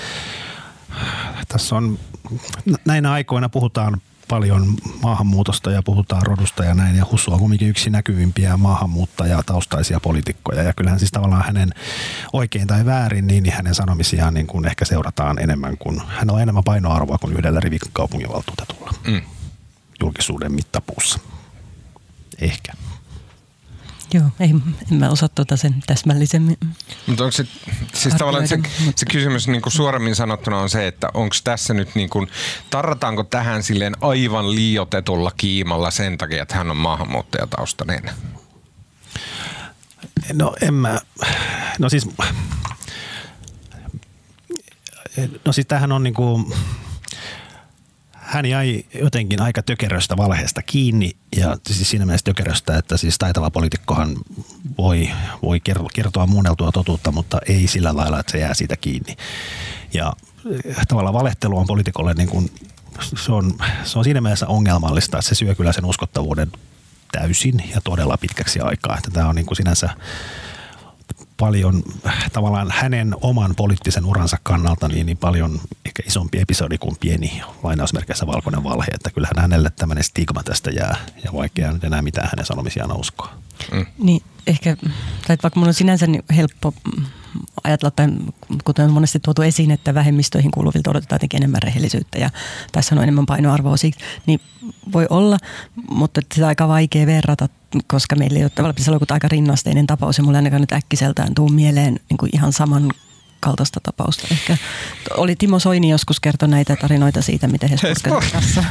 [1.47, 1.99] tässä on,
[2.85, 6.95] näinä aikoina puhutaan paljon maahanmuutosta ja puhutaan rodusta ja näin.
[6.95, 10.63] Ja Hussu on kuitenkin yksi näkyvimpiä maahanmuuttajataustaisia poliitikkoja.
[10.63, 11.73] Ja kyllähän siis tavallaan hänen
[12.33, 16.41] oikein tai väärin, niin, niin hänen sanomisiaan niin kuin ehkä seurataan enemmän kuin, hän on
[16.41, 19.21] enemmän painoarvoa kuin yhdellä rivikaupunginvaltuutetulla mm.
[20.01, 21.19] julkisuuden mittapuussa.
[22.41, 22.73] Ehkä.
[24.13, 24.49] Joo, ei,
[24.91, 26.57] en mä osaa tuota sen täsmällisemmin.
[27.07, 27.47] Mutta onko se,
[27.93, 28.59] siis tavallaan se,
[28.95, 32.27] se kysymys niin kuin suoremmin sanottuna on se, että onko tässä nyt niin kuin,
[32.69, 38.11] tarrataanko tähän silleen aivan liiotetulla kiimalla sen takia, että hän on maahanmuuttajataustainen?
[40.33, 40.99] No en mä,
[41.79, 42.07] no siis,
[45.45, 46.53] no siis tämähän on niinku,
[48.31, 53.51] hän jäi jotenkin aika tökeröstä valheesta kiinni ja siis siinä mielessä tökeröstä, että siis taitava
[53.51, 54.17] poliitikkohan
[54.77, 55.09] voi,
[55.41, 55.59] voi
[55.93, 59.15] kertoa muunneltua totuutta, mutta ei sillä lailla, että se jää siitä kiinni.
[59.93, 60.13] Ja
[60.65, 62.51] eh, tavallaan valehtelu on poliitikolle niin kuin,
[63.25, 63.53] se on,
[63.83, 66.51] se on siinä mielessä ongelmallista, että se syö kyllä sen uskottavuuden
[67.11, 68.97] täysin ja todella pitkäksi aikaa.
[68.97, 69.89] Että tämä on niin kuin sinänsä
[71.37, 71.83] paljon
[72.33, 78.27] tavallaan hänen oman poliittisen uransa kannalta niin, niin paljon ehkä isompi episodi kuin pieni lainausmerkeissä
[78.27, 82.45] valkoinen valhe, että kyllähän hänelle tämmöinen stigma tästä jää ja vaikea nyt enää mitään hänen
[82.45, 83.33] sanomisiaan uskoa.
[83.71, 83.85] Mm.
[83.97, 84.77] Niin ehkä,
[85.27, 86.73] tai vaikka mun on sinänsä niin helppo
[87.63, 88.07] ajatella, tai
[88.63, 92.29] kuten on monesti tuotu esiin, että vähemmistöihin kuuluvilta odotetaan jotenkin enemmän rehellisyyttä ja
[92.71, 94.39] tässä on enemmän painoarvoa siitä, niin
[94.93, 95.37] voi olla,
[95.89, 97.49] mutta sitä on aika vaikea verrata,
[97.87, 101.49] koska meillä ei ole tavallaan ollut aika rinnasteinen tapaus ja mulle ainakaan nyt äkkiseltään tuu
[101.49, 102.91] mieleen niin kuin ihan saman
[103.41, 104.27] kaltaista tapausta.
[104.31, 104.57] Ehkä
[105.17, 108.63] oli Timo Soini joskus kertoi näitä tarinoita siitä, miten Hesburgerin kanssa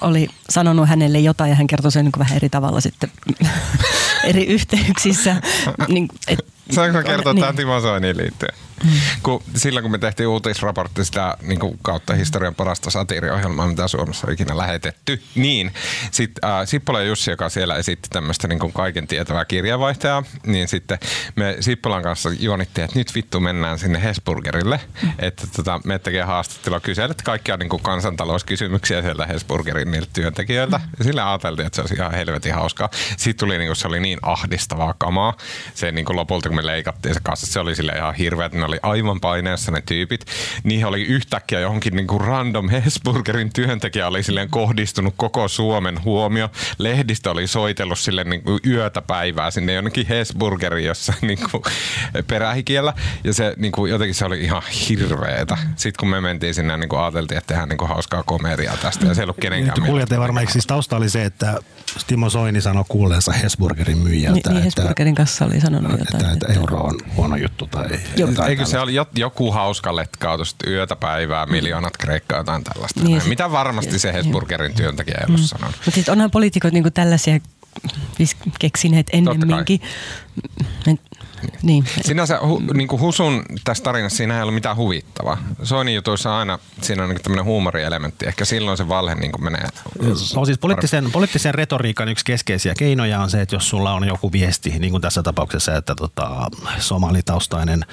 [0.00, 3.10] oli sanonut hänelle jotain ja hän kertoi sen niin vähän eri tavalla sitten
[4.30, 5.42] eri yhteyksissä.
[5.88, 7.40] Niin, et, Saanko kertoa niin.
[7.40, 8.54] tämän Timo Soiniin liittyen?
[8.84, 8.90] Mm.
[9.22, 14.26] Kun, silloin kun me tehtiin uutisraportti sitä niin kuin kautta historian parasta satiiriohjelmaa, mitä Suomessa
[14.26, 15.72] on ikinä lähetetty, niin
[16.10, 20.68] sitten äh, Sippola ja Jussi, joka siellä esitti tämmöistä niin kuin kaiken tietävää kirjavaihtajaa, niin
[20.68, 20.98] sitten
[21.36, 25.12] me Sippolan kanssa juonittiin, että nyt vittu mennään sinne Hesburgerille, mm.
[25.18, 30.78] että tota, me tekee haastattelua kyselet kaikkia niin kuin kansantalouskysymyksiä sieltä Hesburgerin niiltä työntekijöiltä.
[30.78, 30.84] Mm.
[30.98, 32.88] Ja sillä ajateltiin, että se olisi ihan helvetin hauskaa.
[33.16, 35.36] Sitten tuli, niin kuin, se oli niin ahdistavaa kamaa.
[35.74, 38.58] Se niin kuin lopulta, kun me leikattiin se kanssa, se oli sille ihan hirveä, että
[38.58, 40.24] ne oli aivan paineessa ne tyypit.
[40.64, 46.50] Niihin oli yhtäkkiä johonkin niin kuin random Hesburgerin työntekijä oli silleen kohdistunut koko Suomen huomio.
[46.78, 51.62] Lehdistö oli soitellut sille niin kuin yötä päivää sinne jonnekin Hesburgeriin jossa niin kuin
[52.26, 52.94] perähikiellä.
[53.24, 55.58] Ja se niin kuin, jotenkin se oli ihan hirveetä.
[55.76, 59.06] Sitten kun me mentiin sinne, niin kuin ajateltiin, että tehdään niin kuin hauskaa komediaa tästä
[59.06, 61.58] ja se ei ollut kenenkään niin, ei varmaan, siis tausta oli se, että
[62.06, 64.50] Timo Soini sanoi kuulleensa Hesburgerin myyjältä.
[64.50, 66.16] Niin, niin Hesburgerin kanssa oli sanonut jotain.
[66.16, 68.30] Että, että, että euro on huono juttu tai Joo.
[68.48, 73.04] Eikö se oli joku hauska letkautus, yötä päivää, miljoonat kreikkaa, jotain tällaista.
[73.04, 75.46] Niin, Mitä varmasti se Hesburgerin työntekijä ei ollut mm.
[75.46, 75.76] sanonut.
[75.76, 77.38] Mutta sitten onhan poliitikot niinku tällaisia
[78.58, 79.80] keksineet ennemminkin.
[81.62, 81.84] Niin.
[82.00, 85.38] Sinänsä hu, niin kuin Husun tässä tarinassa siinä ei ole mitään huvittavaa.
[85.62, 88.26] Soinin jutuissa aina siinä on niin tämmöinen huumorielementti.
[88.26, 89.68] Ehkä silloin se valhe niin kuin menee.
[90.34, 94.32] No siis poliittisen, poliittisen retoriikan yksi keskeisiä keinoja on se, että jos sulla on joku
[94.32, 96.46] viesti, niin kuin tässä tapauksessa, että tota,
[96.78, 97.84] somalitaustainen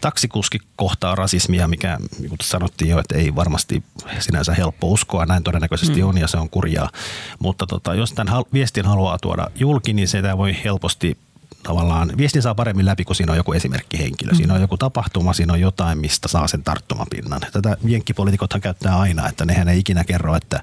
[0.00, 3.82] taksikuski kohtaa rasismia, mikä niin kuin sanottiin jo, että ei varmasti
[4.18, 6.08] sinänsä helppo uskoa, näin todennäköisesti mm.
[6.08, 6.90] on ja se on kurjaa.
[7.38, 11.18] Mutta tota, jos tämän viestin haluaa tuoda julki, niin sitä voi helposti
[11.62, 14.34] tavallaan viestin saa paremmin läpi, kun siinä on joku esimerkkihenkilö.
[14.34, 17.40] Siinä on joku tapahtuma, siinä on jotain, mistä saa sen tarttumapinnan.
[17.52, 20.62] Tätä jenkkipoliitikothan käyttää aina, että nehän ei ikinä kerro, että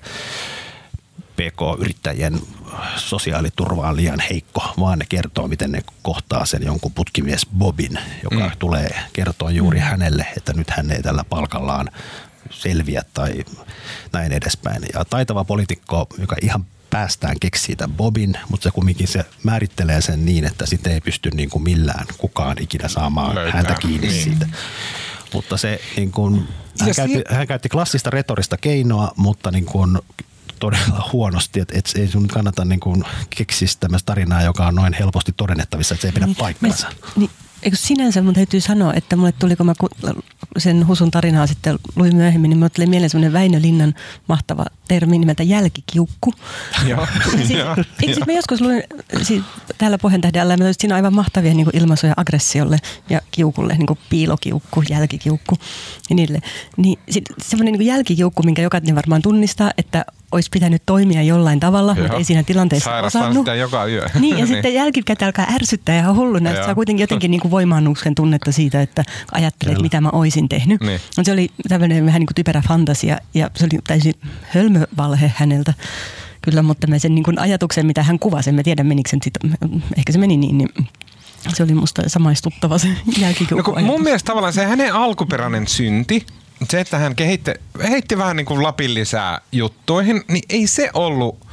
[1.36, 2.40] PK-yrittäjien
[2.96, 8.46] sosiaaliturva on liian heikko, vaan ne kertoo, miten ne kohtaa sen jonkun putkimies Bobin, joka
[8.46, 8.52] mm.
[8.60, 9.86] tulee kertoa juuri mm.
[9.86, 11.92] hänelle, että nyt hän ei tällä palkallaan
[12.50, 13.46] selviä tai
[14.14, 14.84] näin edespäin.
[14.94, 16.66] Ja taitava poliitikko, joka ihan
[16.96, 21.30] päästään keksiä tämän Bobin, mutta se kumminkin se määrittelee sen niin, että sitä ei pysty
[21.30, 23.58] niin kuin millään kukaan ikinä saamaan Löytää.
[23.58, 24.24] häntä kiinni niin.
[24.24, 24.48] siitä.
[25.34, 26.48] Mutta se niin kuin,
[26.80, 30.00] hän, käytti, hän käytti klassista retorista keinoa, mutta niin kuin
[30.60, 34.94] todella huonosti, että et ei sun kannata niin kuin keksiä tämmöistä tarinaa, joka on noin
[34.94, 36.88] helposti todennettavissa, että se ei pidä niin, paikkaansa.
[37.16, 37.30] Niin,
[37.66, 39.74] eikö sinänsä mun täytyy sanoa, että mulle tuli, kun mä
[40.58, 43.94] sen Husun tarinaa sitten luin myöhemmin, niin mulle tuli mieleen semmoinen Väinö Linnan
[44.28, 46.34] mahtava termi nimeltä jälkikiukku.
[46.90, 47.08] Joo.
[47.48, 47.60] siis,
[48.00, 48.84] siis mä joskus luin
[49.22, 49.44] siis
[49.78, 52.78] täällä Pohjantähdellä, että siinä on aivan mahtavia niin kuin ilmaisuja aggressiolle
[53.10, 55.58] ja kiukulle, niin kuin piilokiukku, jälkikiukku
[56.10, 56.40] ja niille.
[56.78, 57.00] Niin
[57.42, 62.02] semmoinen niin jälkikiukku, minkä jokainen varmaan tunnistaa, että olisi pitänyt toimia jollain tavalla, Joo.
[62.02, 63.46] mutta ei siinä tilanteessa Sairastan osannut.
[63.46, 64.06] sitä joka yö.
[64.20, 64.48] Niin, ja niin.
[64.48, 66.50] sitten jälkikäteen alkaa ärsyttää ihan hulluna.
[66.50, 70.50] Että saa kuitenkin jotenkin niin kuin voimaannuksen tunnetta siitä, että ajattelee, että mitä mä oisin
[70.50, 70.82] tehnyt.
[70.82, 71.00] Niin.
[71.24, 75.74] se oli tämmöinen vähän niin kuin typerä fantasia, ja se oli täysin hölmövalhe häneltä.
[76.42, 79.34] Kyllä, mutta me sen niin kuin ajatuksen, mitä hän kuvasi, en tiedä menikö sen sit,
[79.98, 80.70] ehkä se meni niin, niin
[81.54, 86.26] se oli musta samaistuttava se jälkikiukku no, Mun mielestä tavallaan se hänen alkuperäinen synti
[86.70, 87.52] se, että hän kehitti,
[87.90, 91.46] heitti vähän niin kuin lapin lisää juttuihin, niin ei se ollut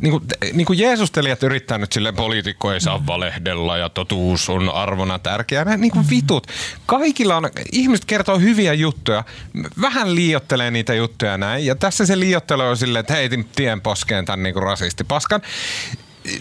[0.00, 4.68] niin kuin, niin kuin Jeesustelijat yrittää nyt silleen, poliitikko ei saa valehdella ja totuus on
[4.68, 5.64] arvona tärkeä.
[5.64, 6.46] Niin kuin vitut.
[6.86, 9.24] Kaikilla on, ihmiset kertoo hyviä juttuja,
[9.80, 11.66] vähän liiottelee niitä juttuja näin.
[11.66, 15.42] Ja tässä se liiottelu on silleen, että heitin tien poskeen tämän niin kuin rasistipaskan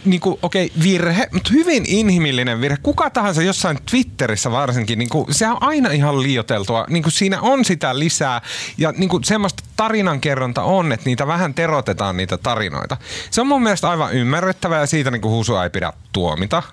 [0.05, 2.77] niin kuin, okei, okay, virhe, mutta hyvin inhimillinen virhe.
[2.83, 6.85] Kuka tahansa jossain Twitterissä varsinkin, niin kuin, se on aina ihan liioteltua.
[6.89, 8.41] Niin kuin siinä on sitä lisää
[8.77, 12.97] ja niin kuin semmoista tarinankerronta on, että niitä vähän terotetaan niitä tarinoita.
[13.31, 16.63] Se on mun mielestä aivan ymmärrettävää ja siitä niin kuin Husua ei pidä tuomita.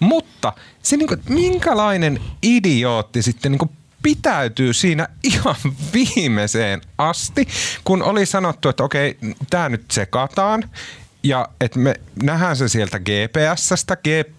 [0.00, 0.52] Mutta
[0.82, 3.70] se, niin kuin, minkälainen idiootti sitten niin kuin
[4.02, 5.56] pitäytyy siinä ihan
[5.94, 7.48] viimeiseen asti,
[7.84, 9.18] kun oli sanottu, että okei,
[9.50, 10.64] tämä nyt sekataan
[11.22, 13.96] ja että me nähdään se sieltä GPSstä,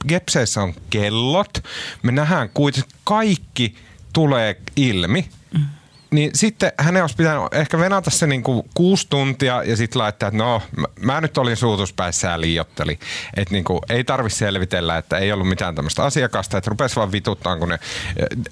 [0.08, 1.58] GPSissä on kellot,
[2.04, 3.76] me nähdään kuitenkin kaikki
[4.14, 5.30] tulee ilmi.
[5.54, 5.66] Mm.
[6.12, 10.28] Niin sitten hänen olisi pitänyt ehkä venata se niin kuin kuusi tuntia ja sitten laittaa,
[10.28, 13.00] että no mä, mä nyt olin suutuspäissä ja liiotteli.
[13.38, 17.12] Että niin kuin, ei tarvi selvitellä, että ei ollut mitään tämmöistä asiakasta, että rupesi vaan
[17.12, 17.80] vituttaa, kun ne,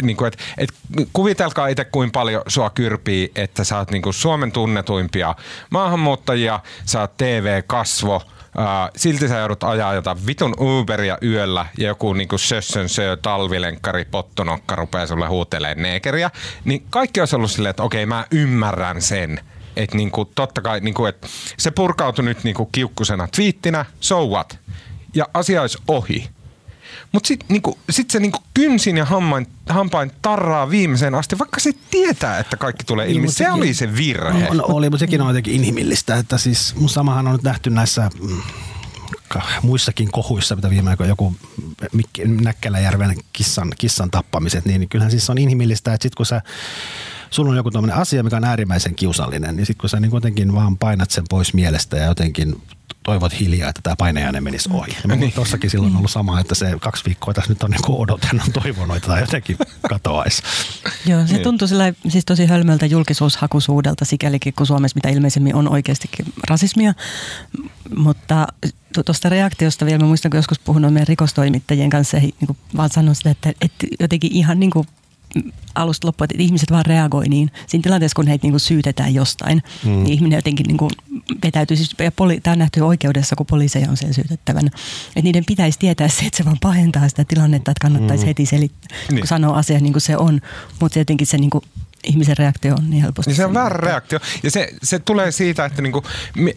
[0.02, 0.76] niin kuin, että, että
[1.14, 5.36] kuvitelkaa itse kuin paljon sua kyrpii, että sä oot niin kuin Suomen tunnetuimpia
[5.70, 8.22] maahanmuuttajia, sä oot TV-kasvo–
[8.58, 14.06] Uh, silti sä joudut ajaa jotain vitun Uberia yöllä ja joku niinku sössön söö talvilenkkari
[14.06, 16.32] pottonokka rupeaa sulle huuteleen neekeriä,
[16.66, 19.40] niin kaikki olisi ollut silleen, että okei mä ymmärrän sen.
[19.76, 21.28] Että niinku, totta kai niinku, et
[21.58, 24.60] se purkautui nyt niinku kiukkusena twiittinä, so what?
[25.16, 26.30] Ja asia olisi ohi.
[27.12, 31.72] Mutta sitten niinku, sit se niinku kynsin ja hampain, hampain tarraa viimeiseen asti, vaikka se
[31.92, 33.22] tietää, että kaikki tulee ilmi.
[33.22, 34.50] Niin, se sekin, oli se virhe.
[34.54, 36.16] No, oli, mutta sekin on jotenkin inhimillistä.
[36.16, 38.42] Että siis, samahan on nyt nähty näissä mm,
[39.62, 41.36] muissakin kohuissa, mitä viime aikoina joku
[42.26, 46.42] Näkkäläjärven kissan, kissan tappamiset, niin kyllähän siis on inhimillistä, että sitten kun sä
[47.30, 50.54] sulla on joku tämmöinen asia, mikä on äärimmäisen kiusallinen, niin sitten kun sä niin jotenkin
[50.54, 52.62] vaan painat sen pois mielestä ja jotenkin
[53.04, 54.98] toivot hiljaa, että tämä painajainen menisi ohi.
[55.10, 55.32] Ja niin.
[55.32, 58.64] Tossakin silloin on ollut sama, että se kaksi viikkoa tässä nyt on niin odotan, on
[58.64, 59.58] toivonut, että tämä jotenkin
[59.90, 60.44] katoaisi.
[61.06, 61.44] Joo, se niin.
[61.44, 66.94] tuntuu sillä, siis tosi hölmöltä julkisuushakuisuudelta sikälikin, kun Suomessa mitä ilmeisemmin on oikeastikin rasismia.
[67.96, 68.48] Mutta
[69.06, 73.16] tuosta reaktiosta vielä, mä muistan, kun joskus puhunut meidän rikostoimittajien kanssa, niin kuin vaan sanon
[73.16, 74.88] sitä, että, että jotenkin ihan niin kuin
[75.76, 77.52] alusta loppuun, että ihmiset vaan reagoi niin.
[77.68, 79.92] Siinä tilanteessa, kun heitä niin syytetään jostain, mm.
[79.92, 80.92] niin ihminen jotenkin niin kuin
[81.44, 81.78] vetäytyy.
[81.78, 84.70] Siis, ja poli, tämä on nähty oikeudessa, kun poliiseja on sen syytettävänä.
[85.08, 88.28] Että niiden pitäisi tietää se, että se vaan pahentaa sitä tilannetta, että kannattaisi mm.
[88.28, 89.28] heti selittää, niin.
[89.28, 90.42] sanoa asia niin kuin se on.
[90.80, 91.64] Mutta jotenkin se niin kuin
[92.04, 93.30] ihmisen reaktio on niin helposti.
[93.30, 94.20] Niin se on väärä reaktio.
[94.44, 96.04] Ja se, se tulee siitä, että niinku,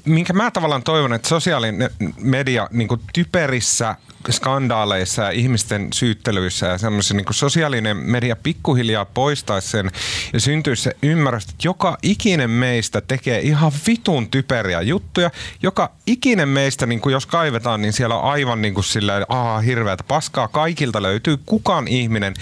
[0.05, 3.97] minkä mä tavallaan toivon, että sosiaalinen media niinku typerissä
[4.31, 9.91] skandaaleissa ja ihmisten syyttelyissä ja semmoisen niin sosiaalinen media pikkuhiljaa poistaisi sen
[10.33, 15.31] ja syntyisi se ymmärrys, että joka ikinen meistä tekee ihan vitun typeriä juttuja.
[15.63, 19.61] Joka ikinen meistä, niin kuin jos kaivetaan, niin siellä on aivan niin kuin sillä, aha,
[19.61, 20.49] hirveätä paskaa.
[20.49, 22.35] Kaikilta löytyy kukaan ihminen,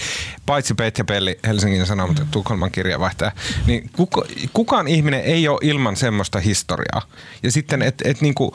[0.47, 3.33] paitsi Petja Pelli, Helsingin Sanomat ja Tukholman kirjavaihtaja,
[3.67, 7.03] niin kuka, kukaan ihminen ei ole ilman semmoista historiaa.
[7.43, 8.51] Ja sitten, että et, niin kuin,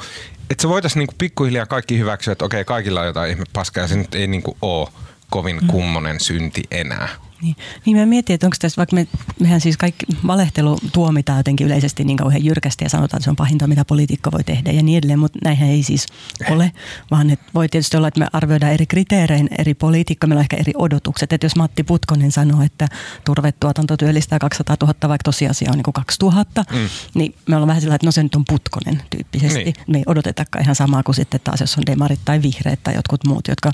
[0.50, 3.88] että se voitaisiin niinku pikkuhiljaa kaikki hyväksyä, että okei, kaikilla on jotain ihme paskaa ja
[3.88, 4.90] se nyt ei niinku ole
[5.30, 5.68] kovin mm.
[5.68, 7.10] kummonen synti enää.
[7.44, 9.08] Niin, niin mä mietin, että onko tässä, vaikka me,
[9.40, 13.36] mehän siis kaikki valehtelu tuomitaan jotenkin yleisesti niin kauhean jyrkästi ja sanotaan, että se on
[13.36, 16.06] pahinta, mitä poliitikko voi tehdä ja niin edelleen, mutta näinhän ei siis
[16.50, 16.72] ole,
[17.12, 20.58] vaan että voi tietysti olla, että me arvioidaan eri kriteerein eri poliitikkoja, meillä on ehkä
[20.58, 22.88] eri odotukset, että jos Matti Putkonen sanoo, että
[23.26, 26.78] turvetuotanto työllistää 200 000, vaikka tosiasia on niin kuin 2000, mm.
[27.14, 29.64] niin me ollaan vähän sillä että no se nyt on Putkonen tyyppisesti.
[29.64, 29.76] Niin.
[29.88, 33.26] Me ei odotetakaan ihan samaa kuin sitten taas, jos on demarit tai vihreät tai jotkut
[33.26, 33.72] muut, jotka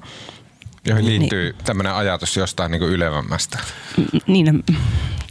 [0.90, 1.20] Johon niin.
[1.20, 3.60] liittyy niin, tämmöinen ajatus jostain niin kuin ylevämmästä.
[4.28, 4.64] Niin,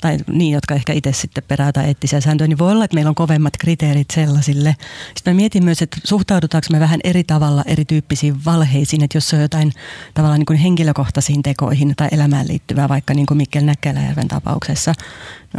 [0.00, 3.14] tai niin, jotka ehkä itse sitten perätä eettisiä sääntöjä, niin voi olla, että meillä on
[3.14, 4.76] kovemmat kriteerit sellaisille.
[5.14, 9.40] Sitten mä mietin myös, että suhtaudutaanko me vähän eri tavalla erityyppisiin valheisiin, että jos on
[9.40, 9.72] jotain
[10.14, 14.94] tavallaan niin kuin henkilökohtaisiin tekoihin tai elämään liittyvää, vaikka niin kuin Mikkel Näkkäläjärven tapauksessa,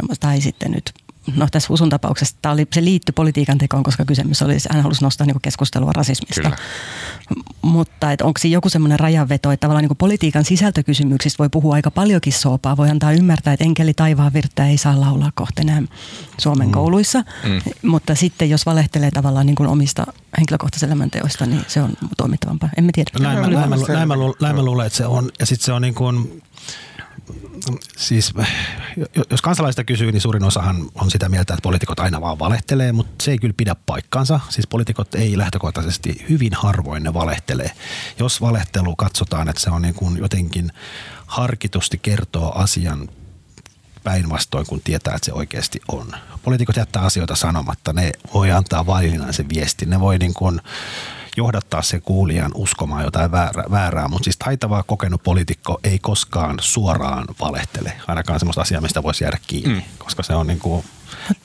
[0.02, 0.92] no, tai sitten nyt
[1.36, 5.02] no tässä Husun tapauksessa tämä oli, se liittyi politiikan tekoon, koska kysymys oli, hän halusi
[5.02, 6.42] nostaa niin keskustelua rasismista.
[6.42, 6.56] Kyllä.
[7.62, 11.90] Mutta et onko siinä joku semmoinen rajanveto, että tavallaan niin politiikan sisältökysymyksistä voi puhua aika
[11.90, 12.76] paljonkin soopaa.
[12.76, 15.82] Voi antaa ymmärtää, että enkeli taivaan virttä ei saa laulaa kohta enää
[16.38, 16.72] Suomen mm.
[16.72, 17.24] kouluissa.
[17.44, 17.88] Mm.
[17.90, 20.06] Mutta sitten jos valehtelee tavallaan niin omista
[20.38, 22.68] henkilökohtaisista elämänteoista, niin se on tuomittavampaa.
[22.76, 23.10] Emme tiedä.
[23.18, 25.30] Näin, mä, näin, mä, näin, mä, näin mä luulen, että se on.
[25.40, 26.42] Ja sitten se on niin kuin,
[27.96, 28.34] siis
[29.30, 33.24] jos kansalaista kysyy, niin suurin osahan on sitä mieltä, että poliitikot aina vaan valehtelee, mutta
[33.24, 34.40] se ei kyllä pidä paikkansa.
[34.48, 37.70] Siis poliitikot ei lähtökohtaisesti hyvin harvoin ne valehtelee.
[38.18, 40.72] Jos valehtelu katsotaan, että se on niin kuin jotenkin
[41.26, 43.08] harkitusti kertoo asian
[44.04, 46.12] päinvastoin, kun tietää, että se oikeasti on.
[46.42, 47.92] Poliitikot jättää asioita sanomatta.
[47.92, 49.90] Ne voi antaa vaillinaisen viestin.
[49.90, 50.60] Ne voi niin kuin
[51.36, 54.08] johdattaa se kuulijan uskomaan jotain väärää, väärää.
[54.08, 59.38] mutta siis taitava kokenut poliitikko ei koskaan suoraan valehtele, ainakaan sellaista asiaa, mistä voisi jäädä
[59.46, 59.82] kiinni, mm.
[59.98, 60.84] koska se on niin kuin,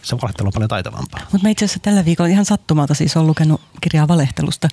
[0.01, 1.19] se valehtelu on paljon taitavampaa.
[1.19, 4.67] Mutta mä itse asiassa tällä viikolla ihan sattumalta siis olen lukenut kirjaa valehtelusta,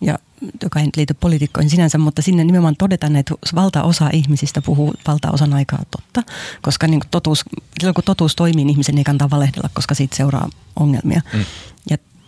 [0.00, 0.18] ja,
[0.62, 5.82] joka ei liity poliitikkoihin sinänsä, mutta sinne nimenomaan todetaan, että valtaosa ihmisistä puhuu valtaosan aikaa
[5.90, 7.44] totta, koska niin totuus,
[7.80, 11.20] silloin kun totuus toimii, niin ihmisen ei kannata valehdella, koska siitä seuraa ongelmia.
[11.32, 11.44] Mm.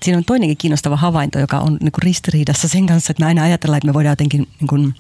[0.02, 3.42] Siinä on toinenkin kiinnostava havainto, joka on niin kuin ristiriidassa sen kanssa, että me aina
[3.42, 4.94] ajatellaan, että me voidaan jotenkin, niin kuin,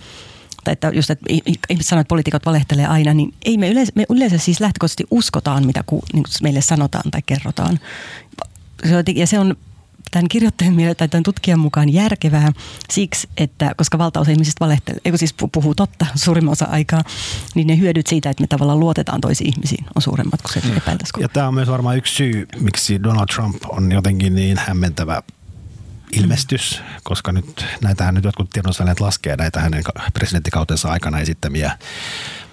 [0.64, 1.26] tai että just, että
[1.68, 5.66] ihmiset sanoo, että poliitikot valehtelee aina, niin ei me yleensä, me yleensä siis lähtökohtaisesti uskotaan,
[5.66, 7.78] mitä ku, niin kuin meille sanotaan tai kerrotaan.
[9.14, 9.56] Ja se on
[10.10, 12.52] tämän kirjoittajan tai tämän tutkijan mukaan järkevää
[12.90, 17.02] siksi, että koska valtaosa ihmisistä valehtelee, eikö siis puhuu totta suurimman osa aikaa,
[17.54, 20.76] niin ne hyödyt siitä, että me tavallaan luotetaan toisiin ihmisiin on suuremmat kuin se, että
[20.76, 21.22] epäiltäisiin.
[21.22, 25.22] Ja tämä on myös varmaan yksi syy, miksi Donald Trump on jotenkin niin hämmentävä
[26.12, 29.84] ilmestys, koska nyt näitähän nyt jotkut tiedonsaajat laskee näitä hänen
[30.14, 31.78] presidenttikautensa aikana esittämiä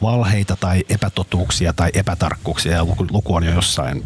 [0.02, 4.06] valheita tai epätotuuksia tai epätarkkuuksia ja luku, luku on jo jossain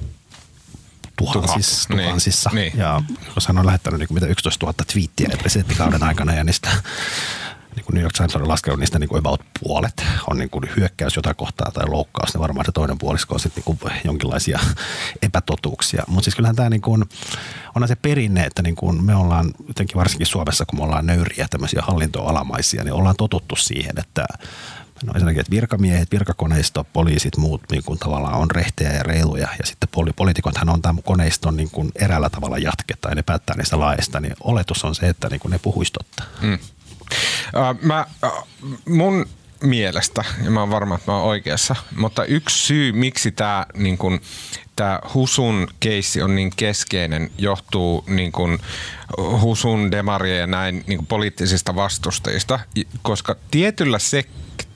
[1.20, 1.90] tuhansissa.
[1.90, 2.04] Tuhat.
[2.04, 2.50] tuhansissa.
[2.54, 2.74] Niin.
[2.78, 3.02] Ja
[3.36, 6.70] jos hän on lähettänyt niin mitä 11 000 twiittiä presidenttikauden aikana ja niistä
[7.76, 10.64] niin kuin New York Times on laskenut niistä niin kuin about puolet on niin kuin
[10.76, 14.60] hyökkäys jotain kohtaa tai loukkaus, niin varmaan se toinen puolisko on sitten niin kuin jonkinlaisia
[15.22, 16.04] epätotuuksia.
[16.08, 17.06] Mutta siis kyllähän tämä niin kuin,
[17.76, 21.48] on se perinne, että niin kuin me ollaan jotenkin varsinkin Suomessa, kun me ollaan nöyriä
[21.50, 24.26] tämmöisiä hallintoalamaisia, niin ollaan totuttu siihen, että
[25.04, 29.48] No ensinnäkin, että virkamiehet, virkakoneisto, poliisit, muut niin kuin tavallaan on rehtejä ja reiluja.
[29.60, 33.56] Ja sitten poli- poliitikothan on tämän koneiston niin kuin eräällä tavalla jatketta ja ne päättää
[33.58, 34.20] niistä laajista.
[34.20, 36.24] Niin oletus on se, että niin kuin ne puhuisi totta.
[36.42, 36.54] Mm.
[36.54, 38.48] Uh, mä, uh,
[38.88, 39.26] mun
[39.64, 43.98] mielestä, ja mä oon varma, että mä oon oikeassa, mutta yksi syy, miksi tämä niin
[43.98, 44.22] kun,
[44.76, 48.60] tämä Husun keissi on niin keskeinen, johtuu niin kun
[49.18, 52.60] Husun, demarien ja näin niin poliittisista vastustajista,
[53.02, 54.26] koska tietyllä se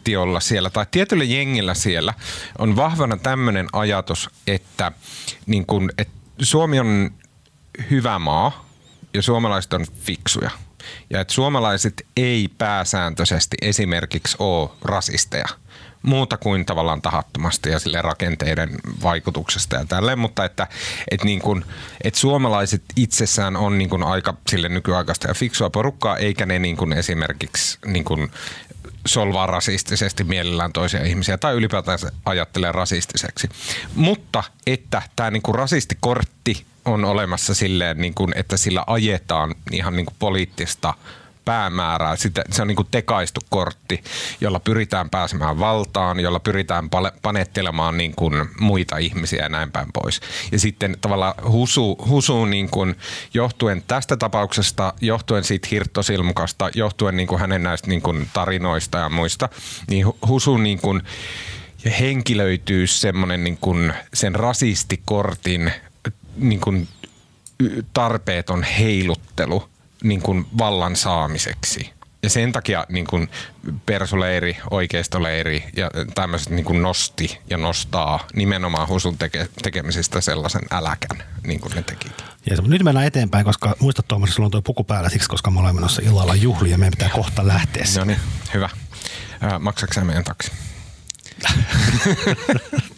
[0.03, 2.13] sektiolla siellä tai tietyllä jengillä siellä
[2.57, 4.91] on vahvana tämmöinen ajatus, että,
[5.45, 7.11] niin kun, että Suomi on
[7.89, 8.65] hyvä maa
[9.13, 10.49] ja suomalaiset on fiksuja.
[11.09, 15.45] Ja että suomalaiset ei pääsääntöisesti esimerkiksi ole rasisteja–
[16.03, 18.69] muuta kuin tavallaan tahattomasti ja sille rakenteiden
[19.03, 20.67] vaikutuksesta ja tälleen, mutta että,
[21.11, 21.65] että, niin kuin,
[22.03, 26.77] että suomalaiset itsessään on niin kuin aika sille nykyaikaista ja fiksua porukkaa, eikä ne niin
[26.77, 28.31] kuin esimerkiksi niin kuin
[29.07, 33.49] solvaa rasistisesti mielellään toisia ihmisiä tai ylipäätään ajattelee rasistiseksi.
[33.95, 39.95] Mutta että tämä niin kuin rasistikortti on olemassa silleen, niin kuin, että sillä ajetaan ihan
[39.95, 40.93] niin kuin poliittista
[41.45, 42.15] päämäärää.
[42.15, 44.03] Sitä, se on niin kuin tekaistu kortti,
[44.41, 46.89] jolla pyritään pääsemään valtaan, jolla pyritään
[47.21, 50.21] panettelemaan niin kuin muita ihmisiä ja näin päin pois.
[50.51, 52.95] Ja sitten tavallaan Husu, Husu niin kuin
[53.33, 59.09] johtuen tästä tapauksesta, johtuen siitä hirttosilmukasta, johtuen niin kuin hänen näistä niin kuin tarinoista ja
[59.09, 59.49] muista,
[59.89, 61.01] niin Husu niin kuin
[61.99, 65.71] henkilöityy semmoinen niin kuin sen rasistikortin
[66.35, 66.87] niin kuin
[67.93, 69.69] tarpeeton heiluttelu–
[70.03, 71.93] niin kuin vallan saamiseksi.
[72.23, 73.29] Ja sen takia niin kuin
[73.85, 81.23] persuleiri, oikeistoleiri ja tämmöiset niin kuin nosti ja nostaa nimenomaan Husun teke, tekemisestä sellaisen äläkän,
[81.47, 82.11] niin kuin ne teki.
[82.49, 85.59] Ja nyt mennään eteenpäin, koska muista Tuomas, sulla on tuo puku päällä siksi, koska me
[85.59, 87.85] olemme menossa illalla juhliin ja meidän pitää kohta lähteä.
[87.97, 88.19] No niin,
[88.53, 88.69] hyvä.
[89.59, 90.51] Maksatko meidän taksi?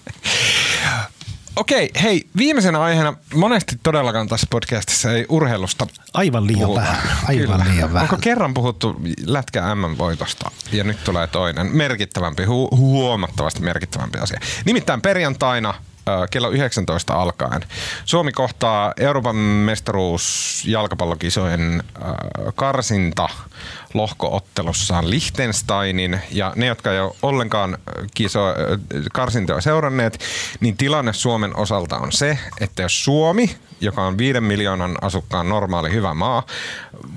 [1.56, 6.82] Okei, hei, viimeisenä aiheena monesti todellakaan tässä podcastissa ei urheilusta Aivan liian puhuta.
[6.82, 7.74] vähän, aivan Kyllä.
[7.74, 8.04] liian vähän.
[8.10, 14.40] Onko kerran puhuttu lätkä M-voitosta ja nyt tulee toinen merkittävämpi, hu- huomattavasti merkittävämpi asia.
[14.66, 15.74] Nimittäin perjantaina
[16.32, 17.62] kello 19 alkaen.
[18.06, 21.84] Suomi kohtaa Euroopan mestaruus jalkapallokisojen
[22.56, 23.30] karsinta
[23.94, 27.78] lohkoottelussaan Liechtensteinin ja ne, jotka ei ole ollenkaan
[28.14, 28.40] kiso,
[29.14, 30.20] karsintoja seuranneet,
[30.60, 35.92] niin tilanne Suomen osalta on se, että jos Suomi, joka on viiden miljoonan asukkaan normaali
[35.92, 36.44] hyvä maa,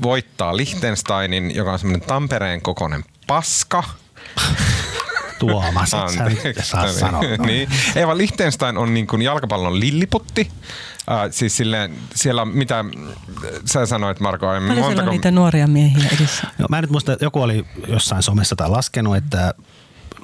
[0.02, 3.84] voittaa Liechtensteinin, joka on semmoinen Tampereen kokoinen paska,
[5.38, 5.94] Tuomas,
[6.44, 7.22] et sä saa sanoa.
[7.46, 7.68] niin.
[7.96, 10.48] Eva Liechtenstein on niin kuin jalkapallon lilliputti.
[10.50, 12.84] Uh, siis silleen, siellä on mitä,
[13.64, 14.68] sä sanoit Marko aiemmin.
[14.68, 15.10] Paljon montako...
[15.10, 16.46] niitä nuoria miehiä edessä?
[16.58, 19.54] No, mä en nyt muista, joku oli jossain somessa tai laskenut, että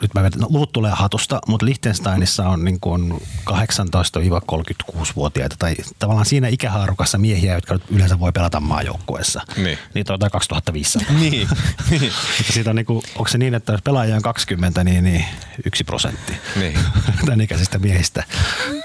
[0.03, 6.27] nyt mä vedän, no, luvut tulee hatusta, mutta Liechtensteinissa on niin kuin 18-36-vuotiaita tai tavallaan
[6.27, 9.41] siinä ikähaarukassa miehiä, jotka yleensä voi pelata maajoukkueessa.
[9.57, 9.79] Niin.
[9.95, 11.15] Niitä on jotain 2500.
[11.25, 11.49] Niin,
[11.91, 12.13] niin.
[12.53, 15.25] Siitä on, niin kuin, onko se niin, että jos pelaajia on 20, niin, niin
[15.67, 16.79] yksi prosentti Niin.
[17.27, 18.25] tämän ikäisistä miehistä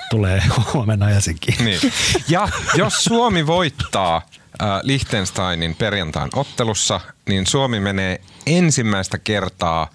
[0.09, 0.43] tulee
[0.73, 1.65] huomenna Helsinkiin.
[1.65, 1.79] Niin.
[2.27, 4.21] Ja jos Suomi voittaa
[4.61, 6.99] äh, Liechtensteinin perjantain ottelussa,
[7.29, 9.89] niin Suomi menee ensimmäistä kertaa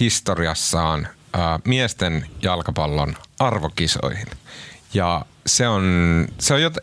[0.00, 4.26] historiassaan äh, miesten jalkapallon arvokisoihin.
[4.94, 5.84] Ja se on,
[6.38, 6.74] se on jot...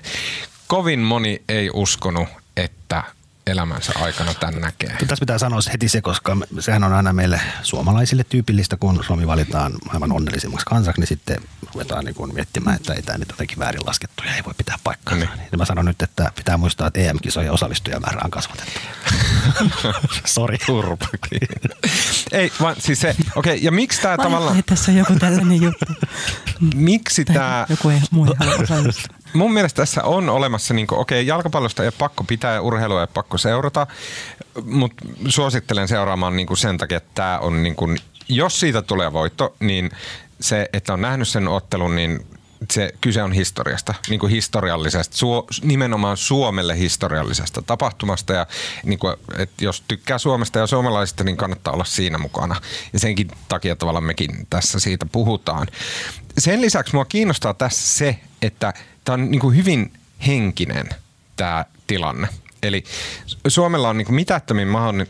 [0.68, 3.04] kovin moni ei uskonut, että
[3.48, 4.90] elämänsä aikana tämän näkee.
[4.90, 9.74] Tässä pitää sanoa heti se, koska sehän on aina meille suomalaisille tyypillistä, kun Suomi valitaan
[9.86, 11.38] maailman onnellisimmaksi kansaksi, niin sitten
[11.74, 14.80] ruvetaan niin kuin miettimään, että ei tämä nyt jotenkin väärin laskettu ja ei voi pitää
[14.84, 15.16] paikkaa.
[15.16, 15.30] Niin.
[15.38, 15.50] Niin.
[15.58, 18.80] Mä sanon nyt, että pitää muistaa, että EM-kisojen osallistujamäärä on kasvatettu.
[20.26, 20.58] Sori.
[20.66, 21.40] Turpakin.
[22.32, 24.64] Ei, vaan siis se, okei, okay, ja miksi tämä Tavallaan...
[24.66, 25.86] tässä on joku tällainen juttu.
[26.76, 28.94] miksi tämä, joku ei, muu ei
[29.34, 33.00] mun mielestä tässä on olemassa, niin okei, okay, jalkapallosta ei ole pakko pitää ja urheilua
[33.00, 33.88] ei ole pakko seurata,
[34.66, 37.98] mutta suosittelen seuraamaan niin kuin sen takia, että tämä on, niin kuin,
[38.30, 39.92] jos siitä tulee voitto, niin
[40.40, 42.28] se, että on nähnyt sen ottelun, niin
[42.72, 48.48] se kyse on historiasta, niin kuin historiallisesta, suo, nimenomaan Suomelle historiallisesta tapahtumasta ja
[48.84, 52.56] niin kuin, että jos tykkää Suomesta ja suomalaisista, niin kannattaa olla siinä mukana.
[52.94, 55.68] Ja senkin takia tavallaan mekin tässä siitä puhutaan.
[56.38, 59.94] Sen lisäksi mua kiinnostaa tässä se, että tämä on niin kuin hyvin
[60.28, 60.90] henkinen
[61.36, 62.28] tämä tilanne.
[62.64, 62.84] Eli
[63.48, 64.68] Suomella on niin mitättömin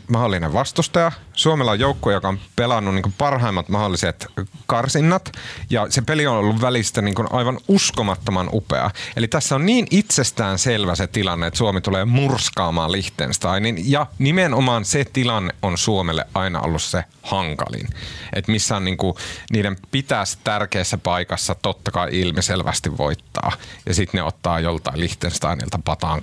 [0.08, 1.12] mahdollinen vastustaja.
[1.38, 4.26] Suomella on joukko, joka on pelannut niin parhaimmat mahdolliset
[4.66, 5.32] karsinnat.
[5.70, 8.90] Ja se peli on ollut välistä niin aivan uskomattoman upea.
[9.16, 13.90] Eli tässä on niin itsestään selvä se tilanne, että Suomi tulee murskaamaan Liechtensteinin.
[13.90, 17.88] Ja nimenomaan se tilanne on Suomelle aina ollut se hankalin.
[18.32, 19.14] Että missä on niin kuin,
[19.50, 23.52] niiden pitäisi tärkeässä paikassa totta kai ilmiselvästi voittaa.
[23.86, 26.20] Ja sitten ne ottaa joltain Liechtensteinilta pataan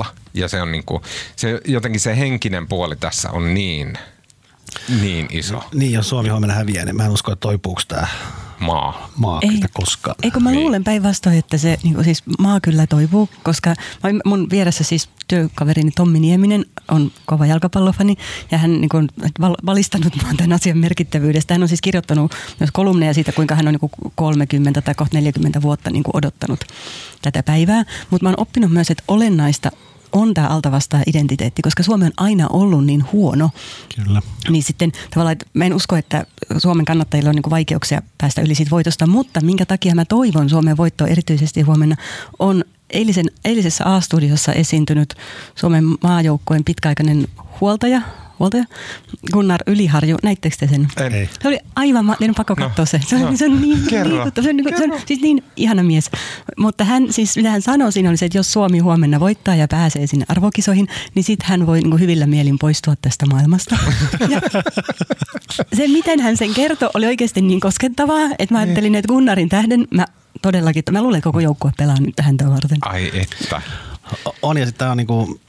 [0.00, 0.04] 2-0.
[0.34, 1.02] Ja se on niin kuin,
[1.36, 3.98] se, jotenkin se henkinen puoli tässä on niin,
[5.00, 8.06] niin iso Niin, jos Suomi huomenna häviää, niin mä en usko, että toipuuko tämä
[8.60, 9.10] maa.
[9.16, 9.50] maa Ei.
[9.52, 10.16] sitä koskaan.
[10.22, 10.60] Eikö mä Niin.
[10.60, 15.08] luulen päinvastoin, että se niin kuin siis maa kyllä toipuu, koska mä- mun vieressä siis
[15.28, 18.16] työkaverini Tommi Nieminen on kova jalkapallofani
[18.50, 19.08] ja hän niin kuin,
[19.40, 21.54] val- valistanut mua tämän asian merkittävyydestä.
[21.54, 25.16] Hän on siis kirjoittanut myös kolumneja siitä, kuinka hän on niin kuin 30 tai kohta
[25.16, 26.60] 40 vuotta niin kuin odottanut
[27.22, 27.84] tätä päivää.
[28.10, 29.70] Mutta mä oon oppinut myös, että olennaista
[30.12, 33.50] on tämä altavastaa identiteetti, koska Suomi on aina ollut niin huono,
[33.96, 34.22] Kyllä.
[34.48, 36.26] niin sitten tavallaan, että mä en usko, että
[36.58, 40.76] Suomen kannattajilla on niin vaikeuksia päästä yli siitä voitosta, mutta minkä takia mä toivon Suomen
[40.76, 41.96] voittoa erityisesti huomenna
[42.38, 45.14] on eilisen, eilisessä A-studiossa esiintynyt
[45.54, 47.28] Suomen maajoukkueen pitkäaikainen
[47.60, 48.02] huoltaja,
[48.40, 48.64] huoltaja
[49.32, 50.16] Gunnar Yliharju.
[50.22, 50.88] Näittekö te sen?
[50.96, 51.14] En.
[51.14, 51.28] Ei.
[51.42, 53.00] Se oli aivan, ma- on pakko No, katsoa se.
[53.06, 53.78] Se on, no, se on niin
[54.10, 54.44] liikuttava.
[54.44, 56.10] Se on, niin, se on siis niin ihana mies.
[56.58, 59.68] Mutta hän siis, mitä hän sanoi siinä oli se, että jos Suomi huomenna voittaa ja
[59.68, 63.76] pääsee sinne arvokisoihin, niin sitten hän voi niin kuin hyvillä mielin poistua tästä maailmasta.
[64.28, 64.40] Ja
[65.76, 69.86] se, miten hän sen kertoi, oli oikeasti niin koskettavaa, että mä ajattelin, että Gunnarin tähden
[69.90, 70.06] mä
[70.42, 72.78] todellakin, mä luulen, että koko joukkue pelaa nyt häntä varten.
[72.80, 73.62] Ai että.
[74.42, 75.40] On ja sitten tämä on niinku,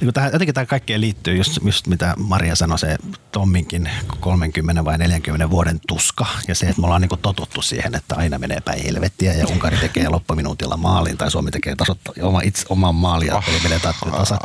[0.00, 2.96] niinku tähän, jotenkin tämä kaikkeen liittyy just, just mitä Maria sanoi, se
[3.32, 8.14] Tomminkin 30 vai 40 vuoden tuska ja se, että me ollaan niinku totuttu siihen, että
[8.14, 12.66] aina menee päin helvettiä ja Unkari tekee loppuminuutilla maalin tai Suomi tekee tasotta, oma, itse,
[12.68, 14.38] oman maalin ja peli menee ta- tasa.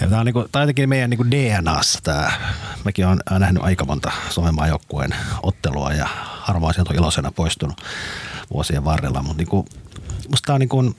[0.00, 2.32] Ja tämä on, niinku, tää on jotenkin meidän niinku DNAssa tämä.
[2.84, 6.08] Mäkin olen nähnyt aika monta Suomen maajoukkueen ottelua ja
[6.40, 7.80] harvoin sieltä on iloisena poistunut
[8.52, 9.64] vuosien varrella, mutta niinku,
[10.30, 10.94] musta tämä on niinku,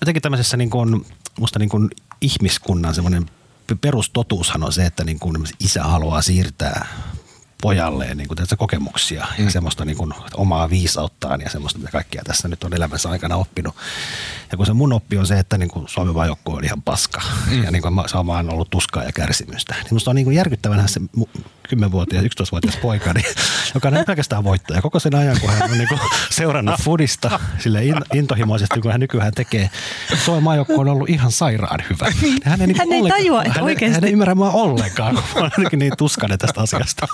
[0.00, 1.06] jotenkin tämmöisessä niin kuin,
[1.38, 1.90] musta niin kuin
[2.20, 3.26] ihmiskunnan semmoinen
[3.80, 6.86] perustotuushan on se, että niin kuin isä haluaa siirtää
[7.62, 9.44] pojalleen niin kuin tässä kokemuksia mm.
[9.44, 13.36] ja semmoista niin kuin omaa viisauttaan ja semmoista, mitä kaikkea tässä nyt on elämänsä aikana
[13.36, 13.74] oppinut.
[14.50, 17.22] Ja kun se mun oppi on se, että niin kuin Suomen vajokko on ihan paska
[17.50, 17.62] mm.
[17.64, 19.74] ja niin kuin se on vaan ollut tuskaa ja kärsimystä.
[19.74, 21.40] Niin musta on niin kuin järkyttävänä se mu-
[21.74, 23.24] 10-vuotias, 11-vuotias poika, niin,
[23.74, 24.82] joka ei pelkästään voittaja.
[24.82, 29.00] Koko sen ajan, kun hän on niin kuin seurannut fudista sille in, intohimoisesti, kun hän
[29.00, 29.70] nykyään tekee.
[30.24, 32.12] Suomen maajoukkue on ollut ihan sairaan hyvä.
[32.44, 35.24] Hän ei, niin Hän ei tajua, että hän, oikeasti- hän ei ymmärrä mua ollenkaan, kun
[35.34, 37.08] mä olen niin tuskainen tästä asiasta.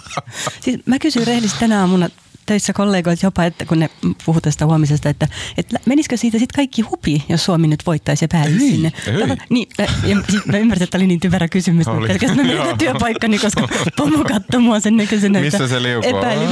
[0.61, 2.09] Siis mä kysyin rehellisesti tänä aamuna
[2.47, 3.91] töissä kollegoilta jopa, että kun ne
[4.27, 5.29] puhuu tästä huomisesta, että,
[5.59, 8.93] että menisikö siitä sitten kaikki hupi, jos Suomi nyt voittaisi ja pääsisi sinne.
[9.07, 9.15] ei.
[9.23, 11.95] Tava- Niin, ja, ja sit mä ymmärsin, että oli niin typerä kysymys, Oli.
[11.97, 16.19] mutta pelkästään menin työpaikkani, koska pomo katsoi mua sen näköisenä, että Missä se liukuu?
[16.19, 16.49] epäilin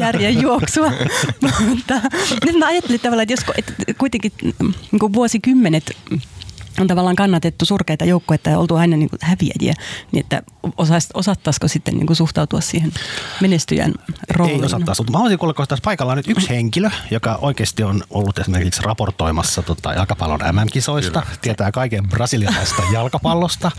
[0.00, 0.92] järjen juoksua.
[1.68, 2.00] mutta
[2.44, 4.32] nyt mä ajattelin tavallaan, että jos että kuitenkin
[4.92, 5.96] niin kuin vuosikymmenet
[6.80, 9.74] on tavallaan kannatettu surkeita joukkueita ja oltu aina niin kuin häviäjiä,
[10.12, 10.42] niin että
[10.76, 12.92] osais, osattaisiko sitten niin kuin suhtautua siihen
[13.40, 13.94] menestyjän
[14.30, 14.60] rooliin?
[14.60, 18.02] Ei osattaisi, mutta mä haluaisin kuulla, tässä paikalla on nyt yksi henkilö, joka oikeasti on
[18.10, 21.36] ollut esimerkiksi raportoimassa tota, jalkapallon MM-kisoista, Kyllä.
[21.40, 23.70] tietää kaiken brasilialaista jalkapallosta.